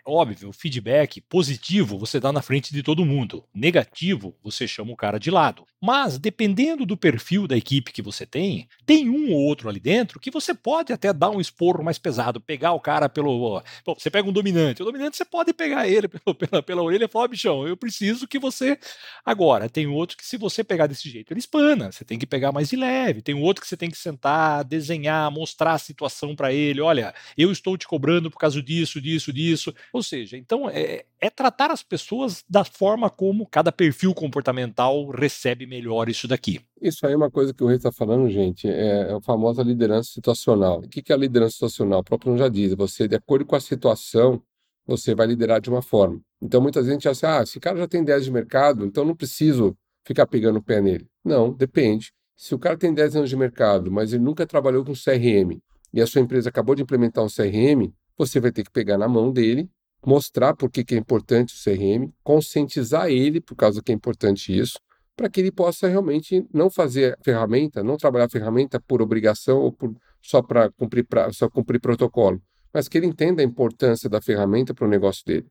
[0.06, 3.42] Óbvio, feedback positivo você dá na frente de todo mundo.
[3.54, 5.64] Negativo, você chama o cara de lado.
[5.82, 10.20] Mas, dependendo do perfil da equipe que você tem, tem um ou outro ali dentro
[10.20, 13.62] que você pode até dar um esporro mais pesado, pegar o cara pelo.
[13.84, 14.82] Bom, você pega um dominante.
[14.82, 18.28] O dominante você pode pegar ele pela, pela, pela orelha e falar: bichão, eu preciso
[18.28, 18.78] que você.
[19.24, 21.90] Agora, tem outro que, se você pegar desse jeito, ele espana.
[21.90, 23.22] Você tem que pegar mais de leve.
[23.22, 26.80] Tem outro que você tem que sentar, desenhar, mostrar a situação para ele.
[26.80, 29.74] Olha, eu estou te cobrando por causa disso, disso, disso.
[29.94, 35.68] Ou seja, então é, é, tratar as pessoas da forma como cada perfil comportamental recebe
[35.68, 36.60] melhor isso daqui.
[36.82, 39.62] Isso aí é uma coisa que o Rei está falando, gente, é, é a famosa
[39.62, 40.80] liderança situacional.
[40.80, 42.00] O que, é a liderança situacional?
[42.00, 44.42] O próprio já diz, você, de acordo com a situação,
[44.84, 46.20] você vai liderar de uma forma.
[46.42, 49.76] Então, muita gente acha, ah, esse cara já tem 10 de mercado, então não preciso
[50.04, 51.06] ficar pegando o pé nele.
[51.24, 52.12] Não, depende.
[52.34, 55.56] Se o cara tem 10 anos de mercado, mas ele nunca trabalhou com CRM,
[55.92, 59.06] e a sua empresa acabou de implementar um CRM, você vai ter que pegar na
[59.06, 59.70] mão dele
[60.04, 64.78] mostrar por que, é importante o CRM, conscientizar ele por causa que é importante isso,
[65.16, 69.94] para que ele possa realmente não fazer ferramenta, não trabalhar ferramenta por obrigação ou por,
[70.20, 74.86] só para cumprir, só cumprir protocolo, mas que ele entenda a importância da ferramenta para
[74.86, 75.46] o negócio dele.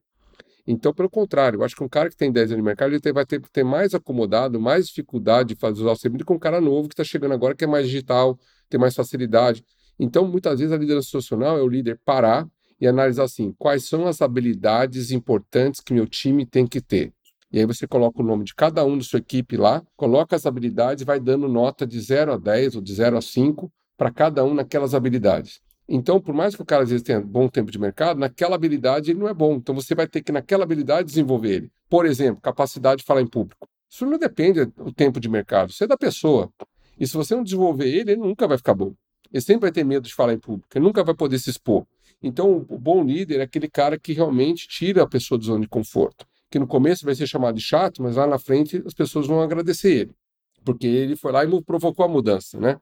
[0.66, 3.14] Então, pelo contrário, eu acho que um cara que tem 10 anos de mercado, ele
[3.14, 6.32] vai ter que ter mais acomodado, mais dificuldade de fazer usar o CRM do que
[6.32, 8.40] um cara novo que está chegando agora, que é mais digital,
[8.70, 9.64] tem mais facilidade.
[10.00, 12.48] Então, muitas vezes, a liderança social é o líder parar
[12.84, 17.14] e analisar assim, quais são as habilidades importantes que meu time tem que ter.
[17.50, 20.46] E aí você coloca o nome de cada um da sua equipe lá, coloca as
[20.46, 24.12] habilidades e vai dando nota de 0 a 10 ou de 0 a 5 para
[24.12, 25.62] cada um naquelas habilidades.
[25.88, 29.12] Então, por mais que o cara às vezes tenha bom tempo de mercado, naquela habilidade
[29.12, 29.54] ele não é bom.
[29.54, 31.72] Então você vai ter que, naquela habilidade, desenvolver ele.
[31.90, 33.66] Por exemplo, capacidade de falar em público.
[33.90, 36.52] Isso não depende do tempo de mercado, isso é da pessoa.
[37.00, 38.94] E se você não desenvolver ele, ele nunca vai ficar bom.
[39.32, 41.86] Ele sempre vai ter medo de falar em público, ele nunca vai poder se expor.
[42.24, 45.68] Então, o bom líder é aquele cara que realmente tira a pessoa da zona de
[45.68, 46.26] conforto.
[46.50, 49.42] Que no começo vai ser chamado de chato, mas lá na frente as pessoas vão
[49.42, 50.16] agradecer ele.
[50.64, 52.80] Porque ele foi lá e provocou a mudança, né?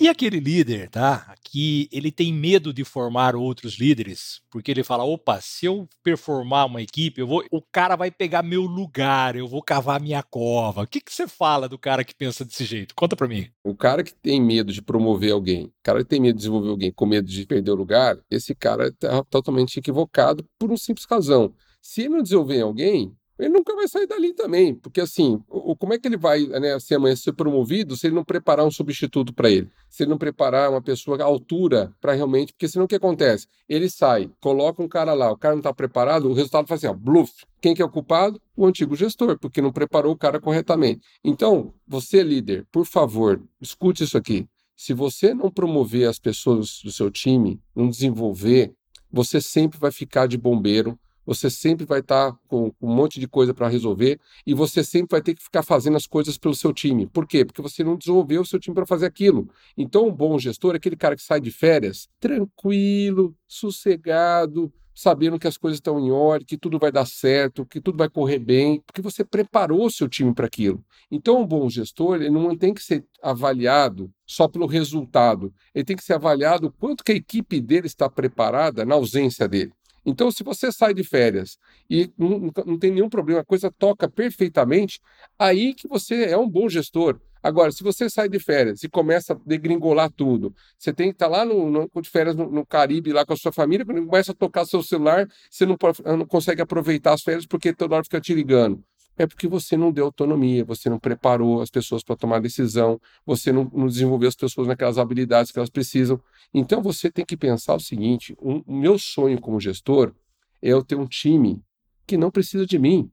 [0.00, 1.34] E aquele líder, tá?
[1.44, 6.66] Que ele tem medo de formar outros líderes, porque ele fala: opa, se eu performar
[6.66, 10.82] uma equipe, eu vou, o cara vai pegar meu lugar, eu vou cavar minha cova.
[10.82, 12.94] O que, que você fala do cara que pensa desse jeito?
[12.94, 13.48] Conta pra mim.
[13.62, 16.70] O cara que tem medo de promover alguém, o cara que tem medo de desenvolver
[16.70, 21.06] alguém com medo de perder o lugar, esse cara tá totalmente equivocado por um simples
[21.08, 21.54] razão.
[21.82, 25.92] Se ele não desenvolver alguém, ele nunca vai sair dali também, porque assim, o, como
[25.92, 29.34] é que ele vai, né, assim, amanhã ser promovido se ele não preparar um substituto
[29.34, 29.68] para ele?
[29.90, 33.48] Se ele não preparar uma pessoa à altura para realmente, porque senão o que acontece?
[33.68, 36.94] Ele sai, coloca um cara lá, o cara não está preparado, o resultado faz assim,
[36.94, 37.32] ó, bluff.
[37.60, 38.40] Quem que é o culpado?
[38.56, 41.00] O antigo gestor, porque não preparou o cara corretamente.
[41.24, 44.46] Então, você líder, por favor, escute isso aqui.
[44.76, 48.72] Se você não promover as pessoas do seu time, não desenvolver,
[49.12, 53.28] você sempre vai ficar de bombeiro você sempre vai estar tá com, um monte de
[53.28, 56.72] coisa para resolver e você sempre vai ter que ficar fazendo as coisas pelo seu
[56.72, 57.06] time.
[57.06, 57.44] Por quê?
[57.44, 59.48] Porque você não desenvolveu o seu time para fazer aquilo.
[59.76, 65.46] Então, um bom gestor é aquele cara que sai de férias tranquilo, sossegado, sabendo que
[65.46, 68.80] as coisas estão em ordem, que tudo vai dar certo, que tudo vai correr bem,
[68.86, 70.84] porque você preparou o seu time para aquilo.
[71.10, 75.96] Então, um bom gestor, ele não tem que ser avaliado só pelo resultado, ele tem
[75.96, 79.72] que ser avaliado o quanto que a equipe dele está preparada na ausência dele.
[80.04, 84.08] Então, se você sai de férias e não, não, tem nenhum problema, a coisa toca
[84.08, 85.00] perfeitamente,
[85.38, 87.20] aí que você é um bom gestor.
[87.42, 91.28] Agora, se você sai de férias e começa a degringolar tudo, você tem que estar
[91.28, 94.32] lá no, no, de férias no, no, Caribe, lá com a sua família, quando começa
[94.32, 95.76] a tocar seu celular, você não,
[96.16, 98.84] não consegue aproveitar as férias porque toda hora fica te ligando
[99.16, 103.52] é porque você não deu autonomia, você não preparou as pessoas para tomar decisão, você
[103.52, 106.20] não, não, desenvolveu as pessoas naquelas habilidades que elas precisam.
[106.52, 110.12] Então você tem que pensar o seguinte: um, o meu sonho como gestor
[110.60, 111.62] é eu ter um time
[112.06, 113.10] que não precisa de mim.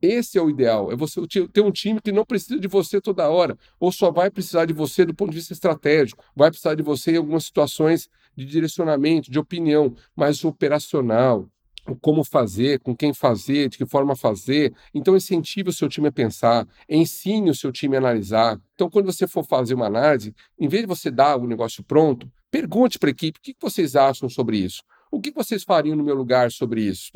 [0.00, 1.20] Esse é o ideal, é você
[1.52, 4.72] ter um time que não precisa de você toda hora, ou só vai precisar de
[4.72, 9.30] você do ponto de vista estratégico, vai precisar de você em algumas situações de direcionamento,
[9.30, 11.48] de opinião, mas operacional,
[11.88, 14.72] o como fazer, com quem fazer, de que forma fazer.
[14.94, 18.60] Então, incentive o seu time a pensar, ensine o seu time a analisar.
[18.74, 22.30] Então, quando você for fazer uma análise, em vez de você dar o negócio pronto,
[22.50, 24.82] pergunte para a equipe o que vocês acham sobre isso.
[25.10, 27.10] O que vocês fariam no meu lugar sobre isso?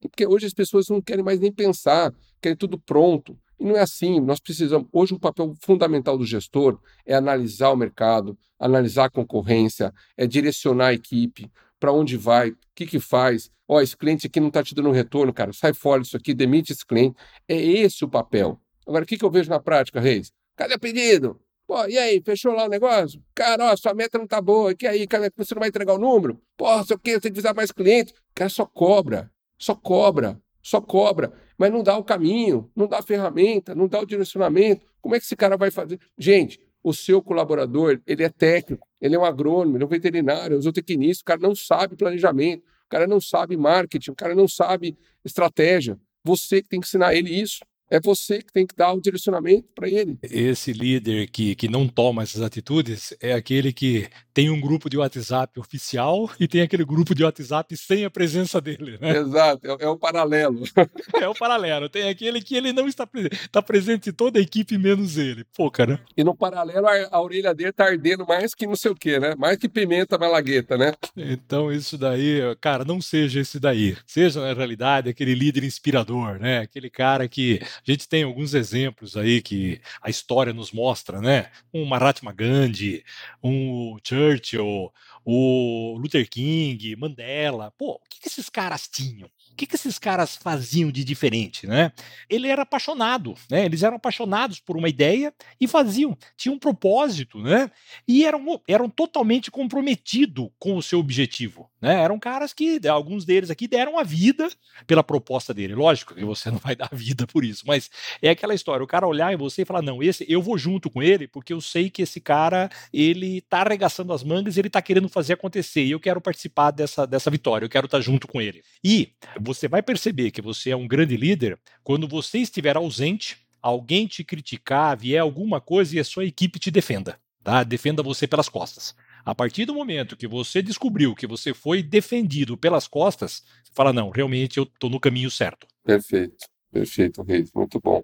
[0.00, 3.38] Porque hoje as pessoas não querem mais nem pensar, querem tudo pronto.
[3.58, 4.18] E não é assim.
[4.20, 4.88] Nós precisamos.
[4.90, 10.88] Hoje, um papel fundamental do gestor é analisar o mercado, analisar a concorrência, é direcionar
[10.88, 13.50] a equipe, para onde vai, o que, que faz.
[13.66, 16.34] Ó, oh, esse cliente aqui não está te dando retorno, cara, sai fora disso aqui,
[16.34, 17.16] demite esse cliente.
[17.48, 18.60] É esse o papel.
[18.86, 20.30] Agora, o que, que eu vejo na prática, Reis?
[20.56, 21.40] Cadê o pedido?
[21.66, 23.22] Pô, e aí, fechou lá o negócio?
[23.34, 24.74] Cara, ó, sua meta não tá boa.
[24.80, 26.40] E aí, cara, você não vai entregar o número?
[26.56, 28.12] Pô, sei o quê, tem que visar mais clientes.
[28.34, 29.30] Cara só cobra.
[29.60, 34.00] Só cobra, só cobra, mas não dá o caminho, não dá a ferramenta, não dá
[34.00, 34.86] o direcionamento.
[35.02, 36.00] Como é que esse cara vai fazer?
[36.18, 40.54] Gente, o seu colaborador, ele é técnico, ele é um agrônomo, ele é um veterinário,
[40.54, 44.34] é um zootecnista, o cara não sabe planejamento, o cara não sabe marketing, o cara
[44.34, 45.98] não sabe estratégia.
[46.24, 47.60] Você que tem que ensinar ele isso.
[47.90, 50.16] É você que tem que dar o direcionamento para ele.
[50.22, 54.96] Esse líder que, que não toma essas atitudes é aquele que tem um grupo de
[54.96, 58.96] WhatsApp oficial e tem aquele grupo de WhatsApp sem a presença dele.
[59.00, 59.18] Né?
[59.18, 60.62] Exato, é, é o paralelo.
[61.20, 61.88] é o paralelo.
[61.88, 65.44] Tem aquele que ele não está presente, está presente toda a equipe menos ele.
[65.56, 66.00] Pô, cara.
[66.16, 69.18] E no paralelo a, a orelha dele tá ardendo mais que não sei o quê,
[69.18, 69.34] né?
[69.36, 70.94] Mais que pimenta malagueta, né?
[71.16, 73.96] Então isso daí, cara, não seja esse daí.
[74.06, 76.60] Seja na realidade aquele líder inspirador, né?
[76.60, 81.50] Aquele cara que a gente tem alguns exemplos aí que a história nos mostra, né?
[81.72, 83.04] Um Mahatma Gandhi,
[83.42, 84.92] um Churchill,
[85.24, 87.72] o Luther King, Mandela.
[87.78, 89.30] Pô, o que, que esses caras tinham?
[89.52, 91.92] O que, que esses caras faziam de diferente, né?
[92.28, 93.64] Ele era apaixonado, né?
[93.64, 97.70] Eles eram apaixonados por uma ideia e faziam, tinham um propósito, né?
[98.08, 102.02] E eram, eram totalmente comprometidos com o seu objetivo, né?
[102.02, 104.48] Eram caras que, alguns deles aqui, deram a vida
[104.86, 105.74] pela proposta dele.
[105.74, 107.90] Lógico que você não vai dar vida por isso, mas
[108.22, 110.88] é aquela história, o cara olhar em você e falar, não, esse eu vou junto
[110.88, 114.80] com ele, porque eu sei que esse cara, ele tá arregaçando as mangas, ele tá
[114.80, 118.26] querendo fazer acontecer, e eu quero participar dessa, dessa vitória, eu quero estar tá junto
[118.26, 118.62] com ele.
[118.82, 124.06] E você vai perceber que você é um grande líder quando você estiver ausente, alguém
[124.06, 127.62] te criticar, vier alguma coisa e a sua equipe te defenda, tá?
[127.62, 128.94] Defenda você pelas costas.
[129.24, 133.92] A partir do momento que você descobriu que você foi defendido pelas costas, você fala:
[133.92, 135.66] não, realmente eu estou no caminho certo.
[135.84, 138.02] Perfeito, perfeito, Reis, muito bom.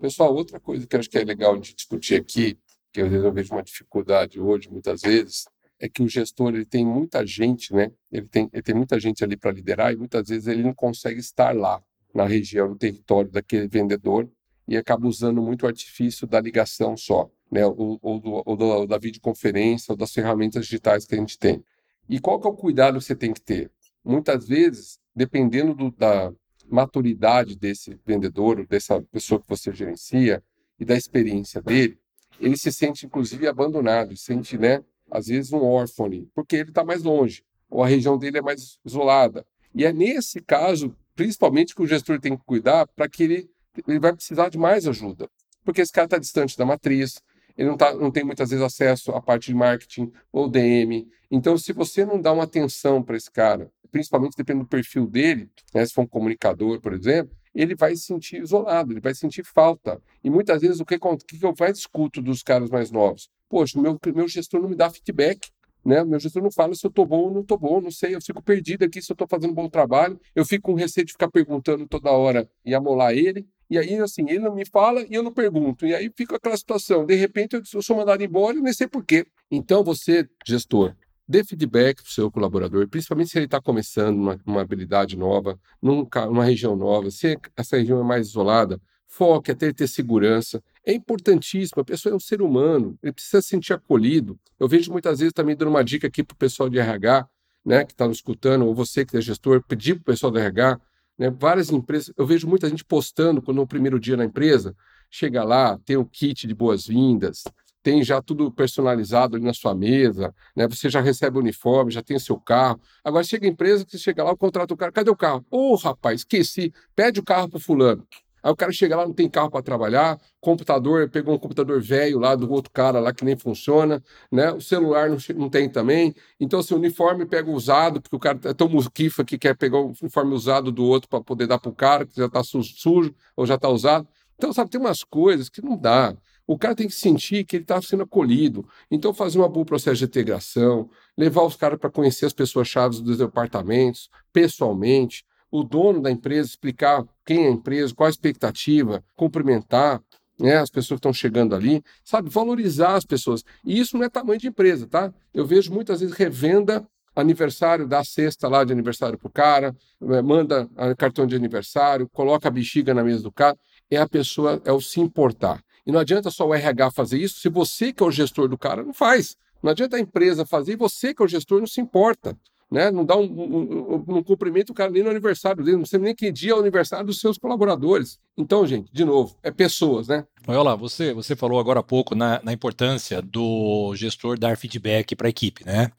[0.00, 2.58] Pessoal, outra coisa que eu acho que é legal de discutir aqui,
[2.92, 5.44] que eu vejo uma dificuldade hoje, muitas vezes,
[5.78, 7.90] é que o gestor ele tem muita gente, né?
[8.10, 11.20] Ele tem, ele tem muita gente ali para liderar e muitas vezes ele não consegue
[11.20, 11.82] estar lá
[12.14, 14.28] na região, no território daquele vendedor
[14.66, 17.66] e acaba usando muito o artifício da ligação só, né?
[17.66, 21.38] Ou, ou, do, ou, do, ou da videoconferência ou das ferramentas digitais que a gente
[21.38, 21.62] tem.
[22.08, 23.70] E qual que é o cuidado que você tem que ter?
[24.04, 26.32] Muitas vezes, dependendo do, da
[26.68, 30.42] maturidade desse vendedor, dessa pessoa que você gerencia
[30.78, 31.98] e da experiência dele,
[32.40, 36.70] ele se sente inclusive abandonado, se sente, né, às vezes um órfão ali, porque ele
[36.70, 39.46] está mais longe, ou a região dele é mais isolada.
[39.74, 43.50] E é nesse caso, principalmente, que o gestor tem que cuidar para que ele,
[43.86, 45.28] ele vai precisar de mais ajuda,
[45.64, 47.20] porque esse cara está distante da matriz,
[47.56, 51.08] ele não, tá, não tem muitas vezes acesso à parte de marketing ou DM.
[51.30, 55.50] Então, se você não dá uma atenção para esse cara, principalmente dependendo do perfil dele,
[55.74, 59.44] né, se for um comunicador, por exemplo, ele vai se sentir isolado, ele vai sentir
[59.44, 60.00] falta.
[60.22, 63.28] E muitas vezes o que, o que eu mais escuto dos caras mais novos?
[63.48, 65.48] Poxa, meu, meu gestor não me dá feedback.
[65.84, 66.04] Né?
[66.04, 68.20] Meu gestor não fala se eu estou bom ou não estou bom, não sei, eu
[68.20, 71.12] fico perdido aqui se eu estou fazendo um bom trabalho, eu fico com receio de
[71.12, 75.14] ficar perguntando toda hora e amolar ele, e aí, assim, ele não me fala e
[75.14, 78.60] eu não pergunto, e aí fica aquela situação, de repente eu sou mandado embora e
[78.60, 79.26] nem sei porquê.
[79.48, 80.92] Então, você, gestor,
[81.28, 85.58] dê feedback para o seu colaborador, principalmente se ele está começando uma, uma, habilidade nova,
[85.82, 90.62] num, numa região nova, se essa região é mais isolada, foque até ele ter segurança.
[90.84, 94.38] É importantíssimo, a pessoa é um ser humano, ele precisa se sentir acolhido.
[94.58, 97.26] Eu vejo muitas vezes também dando uma dica aqui para o pessoal de RH,
[97.64, 100.38] né, que está nos escutando, ou você que é gestor, pedir para o pessoal do
[100.38, 100.80] RH,
[101.18, 104.76] né, várias empresas, eu vejo muita gente postando quando no primeiro dia na empresa,
[105.10, 107.42] chega lá, tem o kit de boas-vindas,
[107.86, 110.66] tem já tudo personalizado ali na sua mesa, né?
[110.66, 112.80] Você já recebe o uniforme, já tem o seu carro.
[113.04, 115.46] Agora chega a empresa que você chega lá, contrata o cara, cadê o carro?
[115.48, 118.04] Ô, oh, rapaz, esqueci, pede o carro pro fulano.
[118.42, 122.18] Aí o cara chega lá, não tem carro para trabalhar, computador, pegou um computador velho
[122.18, 124.50] lá do outro cara lá que nem funciona, né?
[124.50, 126.12] O celular não, não tem também.
[126.40, 129.78] Então, assim, o uniforme pega usado, porque o cara é tão musquifa que quer pegar
[129.78, 133.46] o uniforme usado do outro para poder dar pro cara, que já está sujo ou
[133.46, 134.08] já está usado.
[134.36, 136.16] Então, sabe, tem umas coisas que não dá.
[136.46, 138.68] O cara tem que sentir que ele está sendo acolhido.
[138.90, 143.18] Então, fazer um bom processo de integração, levar os caras para conhecer as pessoas-chave dos
[143.18, 150.00] departamentos, pessoalmente, o dono da empresa explicar quem é a empresa, qual a expectativa, cumprimentar
[150.38, 153.42] né, as pessoas que estão chegando ali, sabe, valorizar as pessoas.
[153.64, 155.12] E isso não é tamanho de empresa, tá?
[155.32, 160.68] Eu vejo muitas vezes revenda aniversário, dá cesta lá de aniversário pro cara, eh, manda
[160.98, 163.56] cartão de aniversário, coloca a bexiga na mesa do cara.
[163.90, 165.62] É a pessoa, é o se importar.
[165.86, 168.58] E não adianta só o RH fazer isso se você que é o gestor do
[168.58, 169.36] cara não faz.
[169.62, 172.36] Não adianta a empresa fazer e você que é o gestor não se importa.
[172.70, 172.90] Né?
[172.90, 176.00] Não dá um, um, um, um cumprimento o cara nem no aniversário dele, não sei
[176.00, 178.18] nem que dia é o aniversário dos seus colaboradores.
[178.36, 180.26] Então, gente, de novo, é pessoas, né?
[180.48, 185.14] Olha lá, você, você falou agora há pouco na, na importância do gestor dar feedback
[185.14, 185.92] para a equipe, né?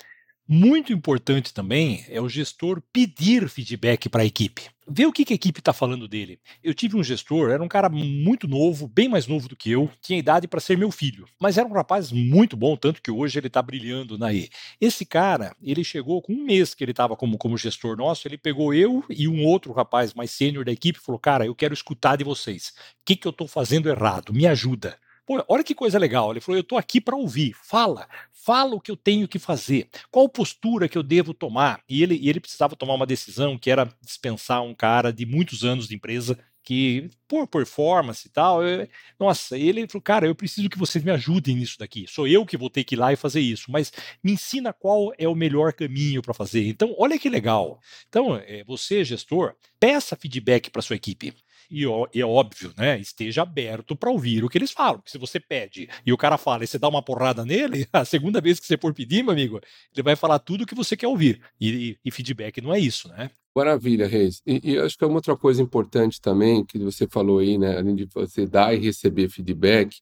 [0.49, 4.61] Muito importante também é o gestor pedir feedback para a equipe.
[4.87, 6.39] Ver o que, a equipe está falando dele.
[6.63, 9.91] Eu tive um gestor, era um cara muito novo, bem mais novo do que eu,
[10.01, 13.37] tinha idade para ser meu filho, mas era um rapaz muito bom, tanto que hoje
[13.37, 14.47] ele está brilhando na E.
[14.79, 18.37] Esse cara, ele chegou com um mês que ele estava como, como gestor nosso, ele
[18.37, 21.73] pegou eu e um outro rapaz mais sênior da equipe e falou: Cara, eu quero
[21.73, 22.69] escutar de vocês.
[22.69, 24.33] O que, que eu estou fazendo errado?
[24.33, 24.97] Me ajuda.
[25.27, 26.31] Pô, olha que coisa legal.
[26.31, 27.53] Ele falou: eu estou aqui para ouvir.
[27.61, 29.89] Fala, fala o que eu tenho que fazer.
[30.09, 31.81] Qual postura que eu devo tomar?
[31.87, 35.65] E ele, e ele precisava tomar uma decisão que era dispensar um cara de muitos
[35.65, 38.87] anos de empresa que por performance e tal, eu,
[39.17, 42.05] nossa, ele falou, cara, eu preciso que vocês me ajudem nisso daqui.
[42.09, 43.89] Sou eu que vou ter que ir lá e fazer isso, mas
[44.21, 46.67] me ensina qual é o melhor caminho para fazer.
[46.67, 47.79] Então, olha que legal.
[48.09, 51.33] Então, é, você, gestor, peça feedback para sua equipe
[51.69, 51.83] e,
[52.19, 54.95] é óbvio, né, esteja aberto para ouvir o que eles falam.
[54.99, 58.05] Porque se você pede e o cara fala e você dá uma porrada nele, a
[58.05, 59.59] segunda vez que você for pedir, meu amigo,
[59.93, 61.41] ele vai falar tudo o que você quer ouvir.
[61.59, 63.29] E, e feedback não é isso, né?
[63.55, 64.41] Maravilha, Reis.
[64.45, 67.77] E, e acho que é uma outra coisa importante também que você falou aí, né,
[67.77, 69.97] além de você dar e receber feedback,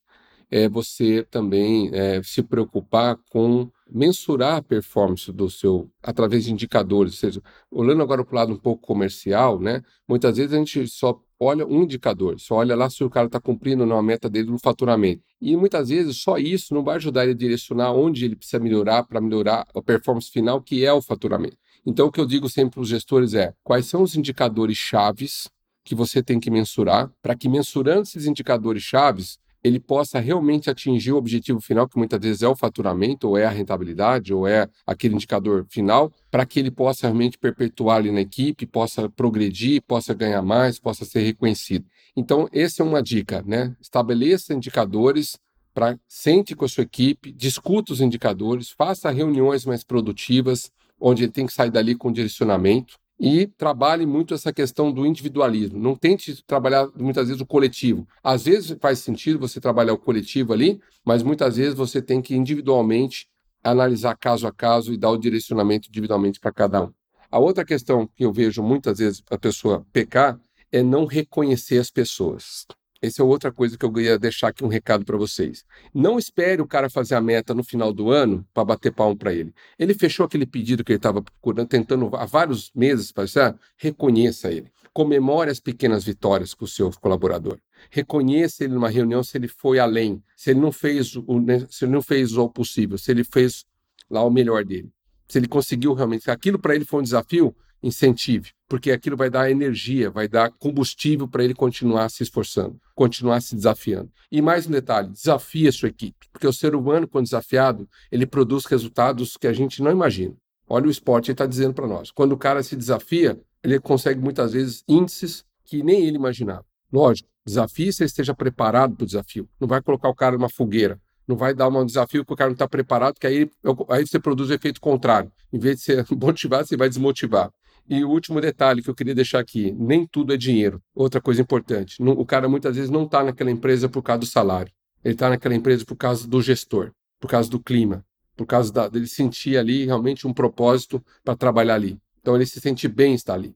[0.52, 7.14] é você também é, se preocupar com mensurar a performance do seu através de indicadores,
[7.14, 9.82] ou seja, olhando agora para o lado um pouco comercial, né?
[10.08, 13.40] Muitas vezes a gente só olha um indicador, só olha lá se o cara está
[13.40, 15.22] cumprindo ou não a meta dele no faturamento.
[15.42, 19.04] E muitas vezes só isso não vai ajudar ele a direcionar onde ele precisa melhorar
[19.04, 21.58] para melhorar a performance final, que é o faturamento.
[21.86, 25.48] Então, o que eu digo sempre para os gestores é: quais são os indicadores chaves
[25.84, 31.12] que você tem que mensurar, para que mensurando esses indicadores chaves, ele possa realmente atingir
[31.12, 34.70] o objetivo final, que muitas vezes é o faturamento, ou é a rentabilidade, ou é
[34.86, 40.14] aquele indicador final, para que ele possa realmente perpetuar ali na equipe, possa progredir, possa
[40.14, 41.84] ganhar mais, possa ser reconhecido.
[42.16, 43.76] Então, essa é uma dica, né?
[43.82, 45.36] Estabeleça indicadores
[45.74, 51.32] para sente com a sua equipe, discuta os indicadores, faça reuniões mais produtivas, onde ele
[51.32, 55.80] tem que sair dali com direcionamento e trabalhe muito essa questão do individualismo.
[55.80, 58.08] Não tente trabalhar muitas vezes o coletivo.
[58.24, 62.36] Às vezes faz sentido você trabalhar o coletivo ali, mas muitas vezes você tem que
[62.36, 63.28] individualmente
[63.64, 66.94] analisar caso a caso e dar o direcionamento individualmente para cada um.
[67.32, 70.40] A outra questão que eu vejo muitas vezes a pessoa pecar
[70.72, 72.66] é não reconhecer as pessoas.
[73.06, 75.64] Essa é outra coisa que eu ia deixar aqui um recado para vocês.
[75.94, 79.34] Não espere o cara fazer a meta no final do ano para bater palmo para
[79.34, 79.54] ele.
[79.78, 83.56] Ele fechou aquele pedido que ele estava procurando, tentando há vários meses fazer.
[83.78, 84.72] Reconheça ele.
[84.94, 87.60] Comemore as pequenas vitórias com o seu colaborador.
[87.90, 91.26] Reconheça ele numa reunião se ele foi além, se ele não fez o,
[91.70, 93.66] se ele não fez o possível, se ele fez
[94.10, 94.90] lá o melhor dele.
[95.28, 97.56] Se ele conseguiu realmente, aquilo para ele foi um desafio,
[97.86, 103.42] incentive, porque aquilo vai dar energia, vai dar combustível para ele continuar se esforçando, continuar
[103.42, 104.12] se desafiando.
[104.32, 108.26] E mais um detalhe, desafie a sua equipe, porque o ser humano, quando desafiado, ele
[108.26, 110.34] produz resultados que a gente não imagina.
[110.68, 112.10] Olha o esporte, está dizendo para nós.
[112.10, 116.66] Quando o cara se desafia, ele consegue muitas vezes índices que nem ele imaginava.
[116.92, 119.48] Lógico, desafie se esteja preparado para o desafio.
[119.60, 121.00] Não vai colocar o cara numa fogueira.
[121.28, 123.50] Não vai dar um desafio que o cara não está preparado, que aí,
[123.90, 125.32] aí você produz o efeito contrário.
[125.52, 127.52] Em vez de ser motivado, você vai desmotivar.
[127.88, 130.82] E o último detalhe que eu queria deixar aqui: nem tudo é dinheiro.
[130.94, 134.72] Outra coisa importante: o cara muitas vezes não está naquela empresa por causa do salário.
[135.04, 138.04] Ele está naquela empresa por causa do gestor, por causa do clima,
[138.36, 142.00] por causa da, dele sentir ali realmente um propósito para trabalhar ali.
[142.20, 143.56] Então ele se sente bem estar ali.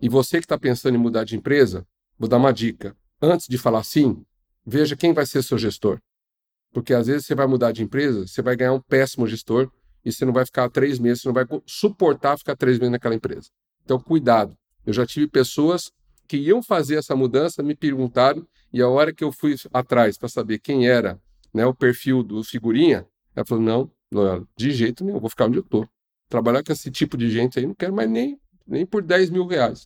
[0.00, 1.86] E você que está pensando em mudar de empresa,
[2.18, 2.94] vou dar uma dica.
[3.20, 4.22] Antes de falar sim,
[4.64, 5.98] veja quem vai ser seu gestor.
[6.70, 9.70] Porque às vezes você vai mudar de empresa, você vai ganhar um péssimo gestor
[10.04, 13.14] e você não vai ficar três meses, você não vai suportar ficar três meses naquela
[13.14, 13.48] empresa.
[13.90, 14.56] Então, cuidado.
[14.86, 15.90] Eu já tive pessoas
[16.28, 20.28] que iam fazer essa mudança, me perguntaram, e a hora que eu fui atrás para
[20.28, 21.20] saber quem era
[21.52, 23.90] né, o perfil do figurinha, ela falou: não,
[24.56, 25.88] de jeito nenhum, vou ficar onde eu estou.
[26.28, 29.44] Trabalhar com esse tipo de gente aí, não quero mais nem, nem por 10 mil
[29.44, 29.84] reais.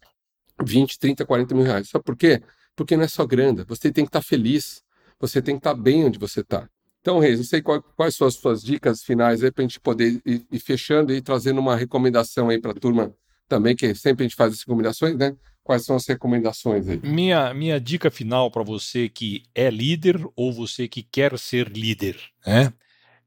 [0.62, 1.88] 20, 30, 40 mil reais.
[1.88, 2.42] Sabe por quê?
[2.76, 3.64] Porque não é só grana.
[3.66, 4.84] Você tem que estar tá feliz.
[5.18, 6.68] Você tem que estar tá bem onde você está.
[7.00, 9.80] Então, Reis, não sei qual, quais são as suas dicas finais aí para a gente
[9.80, 13.14] poder ir, ir, fechando e trazendo uma recomendação aí para a turma
[13.48, 15.34] também, que sempre a gente faz as recomendações, né?
[15.62, 17.00] Quais são as recomendações aí?
[17.02, 22.18] Minha, minha dica final para você que é líder ou você que quer ser líder,
[22.46, 22.72] né?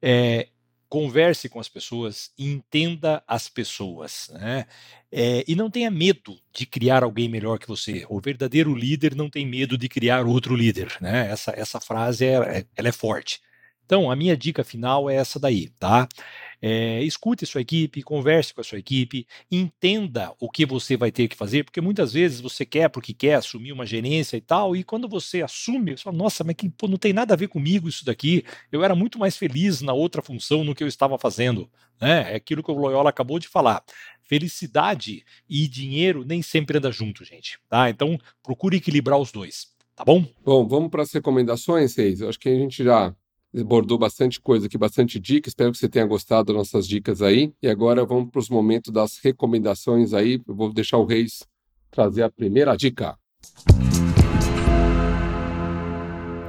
[0.01, 0.47] É,
[0.89, 4.65] converse com as pessoas, entenda as pessoas, né?
[5.11, 8.05] É, e não tenha medo de criar alguém melhor que você.
[8.09, 11.30] O verdadeiro líder não tem medo de criar outro líder, né?
[11.30, 13.41] Essa, essa frase é, é ela é forte.
[13.88, 16.09] Então, a minha dica final é essa daí, tá?
[16.61, 21.29] É, escute sua equipe, converse com a sua equipe, entenda o que você vai ter
[21.29, 24.83] que fazer, porque muitas vezes você quer porque quer assumir uma gerência e tal, e
[24.83, 27.88] quando você assume, você fala, nossa, mas que, pô, não tem nada a ver comigo
[27.88, 31.69] isso daqui, eu era muito mais feliz na outra função no que eu estava fazendo.
[32.01, 32.33] Né?
[32.33, 33.81] É aquilo que o Loyola acabou de falar.
[34.21, 37.57] Felicidade e dinheiro nem sempre andam junto, gente.
[37.69, 37.89] Tá?
[37.89, 39.67] Então, procure equilibrar os dois.
[39.95, 40.25] Tá bom?
[40.43, 42.21] Bom, vamos para as recomendações, Reis.
[42.21, 43.15] Acho que a gente já
[43.55, 45.49] abordou bastante coisa aqui, bastante dica.
[45.49, 47.51] Espero que você tenha gostado das nossas dicas aí.
[47.61, 50.41] E agora vamos para os momentos das recomendações aí.
[50.47, 51.43] Eu vou deixar o Reis
[51.91, 53.17] trazer a primeira dica.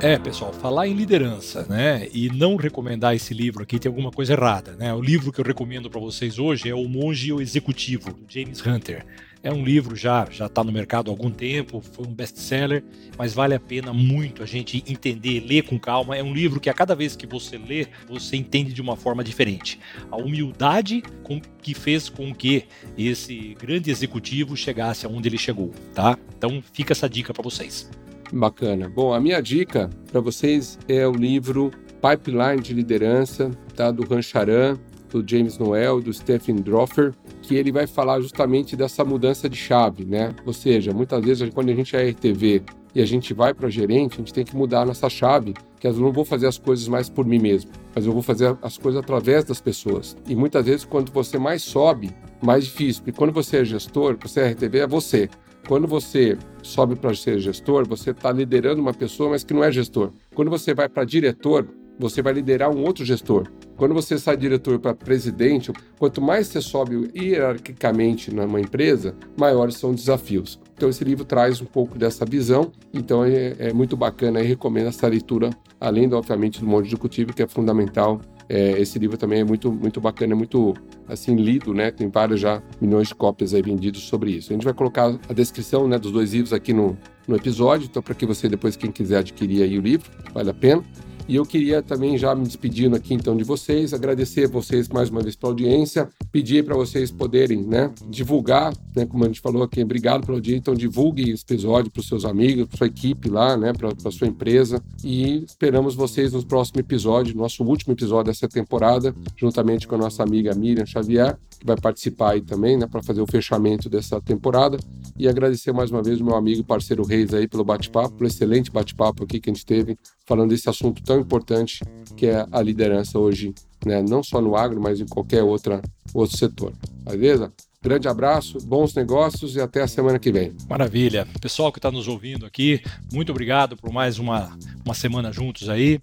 [0.01, 4.33] É, pessoal, falar em liderança, né, e não recomendar esse livro aqui tem alguma coisa
[4.33, 4.95] errada, né?
[4.95, 8.25] O livro que eu recomendo para vocês hoje é O Monge e o Executivo, do
[8.29, 9.05] James Hunter.
[9.43, 12.83] É um livro já já está no mercado há algum tempo, foi um best-seller,
[13.17, 16.17] mas vale a pena muito a gente entender, ler com calma.
[16.17, 19.23] É um livro que a cada vez que você lê, você entende de uma forma
[19.23, 19.79] diferente.
[20.11, 22.65] A humildade com, que fez com que
[22.97, 26.19] esse grande executivo chegasse aonde ele chegou, tá?
[26.37, 27.91] Então fica essa dica para vocês.
[28.33, 28.89] Bacana.
[28.89, 31.71] Bom, a minha dica para vocês é o livro
[32.03, 33.91] Pipeline de Liderança, tá?
[33.91, 34.79] do Rancharan,
[35.11, 37.15] do James Noel, do Stephen Droffer
[37.49, 40.35] que ele vai falar justamente dessa mudança de chave, né?
[40.45, 42.63] Ou seja, muitas vezes quando a gente é RTV
[42.95, 45.87] e a gente vai para gerente, a gente tem que mudar a nossa chave, que
[45.87, 48.77] eu não vou fazer as coisas mais por mim mesmo, mas eu vou fazer as
[48.77, 50.15] coisas através das pessoas.
[50.29, 52.11] E muitas vezes quando você mais sobe,
[52.43, 55.31] mais difícil, porque quando você é gestor, você é RTV, é você.
[55.67, 59.73] Quando você sobe para ser gestor, você está liderando uma pessoa, mas que não é
[59.73, 60.13] gestor.
[60.35, 61.67] Quando você vai para diretor,
[61.99, 63.49] você vai liderar um outro gestor.
[63.77, 69.91] Quando você sai diretor para presidente, quanto mais você sobe hierarquicamente numa empresa, maiores são
[69.91, 70.61] os desafios.
[70.75, 74.89] Então esse livro traz um pouco dessa visão, então é, é muito bacana e recomendo
[74.89, 79.45] essa leitura, além, obviamente, do Monte Executivo, que é fundamental é, esse livro também é
[79.45, 80.75] muito, muito bacana, é muito
[81.07, 81.91] assim lido, né?
[81.91, 84.51] Tem vários já milhões de cópias aí vendidos sobre isso.
[84.51, 86.97] A gente vai colocar a descrição né, dos dois livros aqui no,
[87.27, 90.55] no episódio, então para que você depois, quem quiser adquirir aí o livro, vale a
[90.55, 90.83] pena.
[91.29, 95.21] E eu queria também já me despedindo aqui então de vocês, agradecer vocês mais uma
[95.21, 99.83] vez pela audiência, pedir para vocês poderem, né, divulgar, né, como a gente falou aqui,
[99.83, 103.59] obrigado pela audiência, então divulgue esse episódio para os seus amigos, para sua equipe lá,
[103.59, 108.49] né, para a sua empresa e esperamos vocês no próximo episódio, nosso último episódio dessa
[108.49, 113.03] temporada, juntamente com a nossa amiga Miriam Xavier, que vai participar aí também, né, para
[113.03, 114.79] fazer o fechamento dessa temporada
[115.19, 118.71] e agradecer mais uma vez o meu amigo parceiro Reis aí pelo bate-papo, pelo excelente
[118.71, 121.83] bate-papo aqui que a gente teve falando desse assunto importante
[122.17, 123.55] que é a liderança hoje,
[123.85, 124.03] né?
[124.03, 125.81] não só no agro, mas em qualquer outra,
[126.13, 126.73] outro setor.
[127.05, 127.53] Beleza?
[127.81, 130.53] Grande abraço, bons negócios e até a semana que vem.
[130.69, 131.29] Maravilha.
[131.41, 136.01] Pessoal que está nos ouvindo aqui, muito obrigado por mais uma, uma semana juntos aí.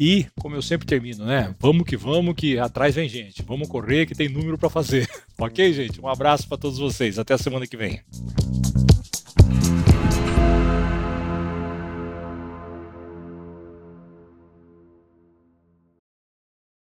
[0.00, 1.54] E, como eu sempre termino, né?
[1.60, 3.42] Vamos que vamos, que atrás vem gente.
[3.42, 5.06] Vamos correr, que tem número para fazer.
[5.38, 6.00] ok, gente?
[6.00, 7.18] Um abraço para todos vocês.
[7.18, 8.00] Até a semana que vem.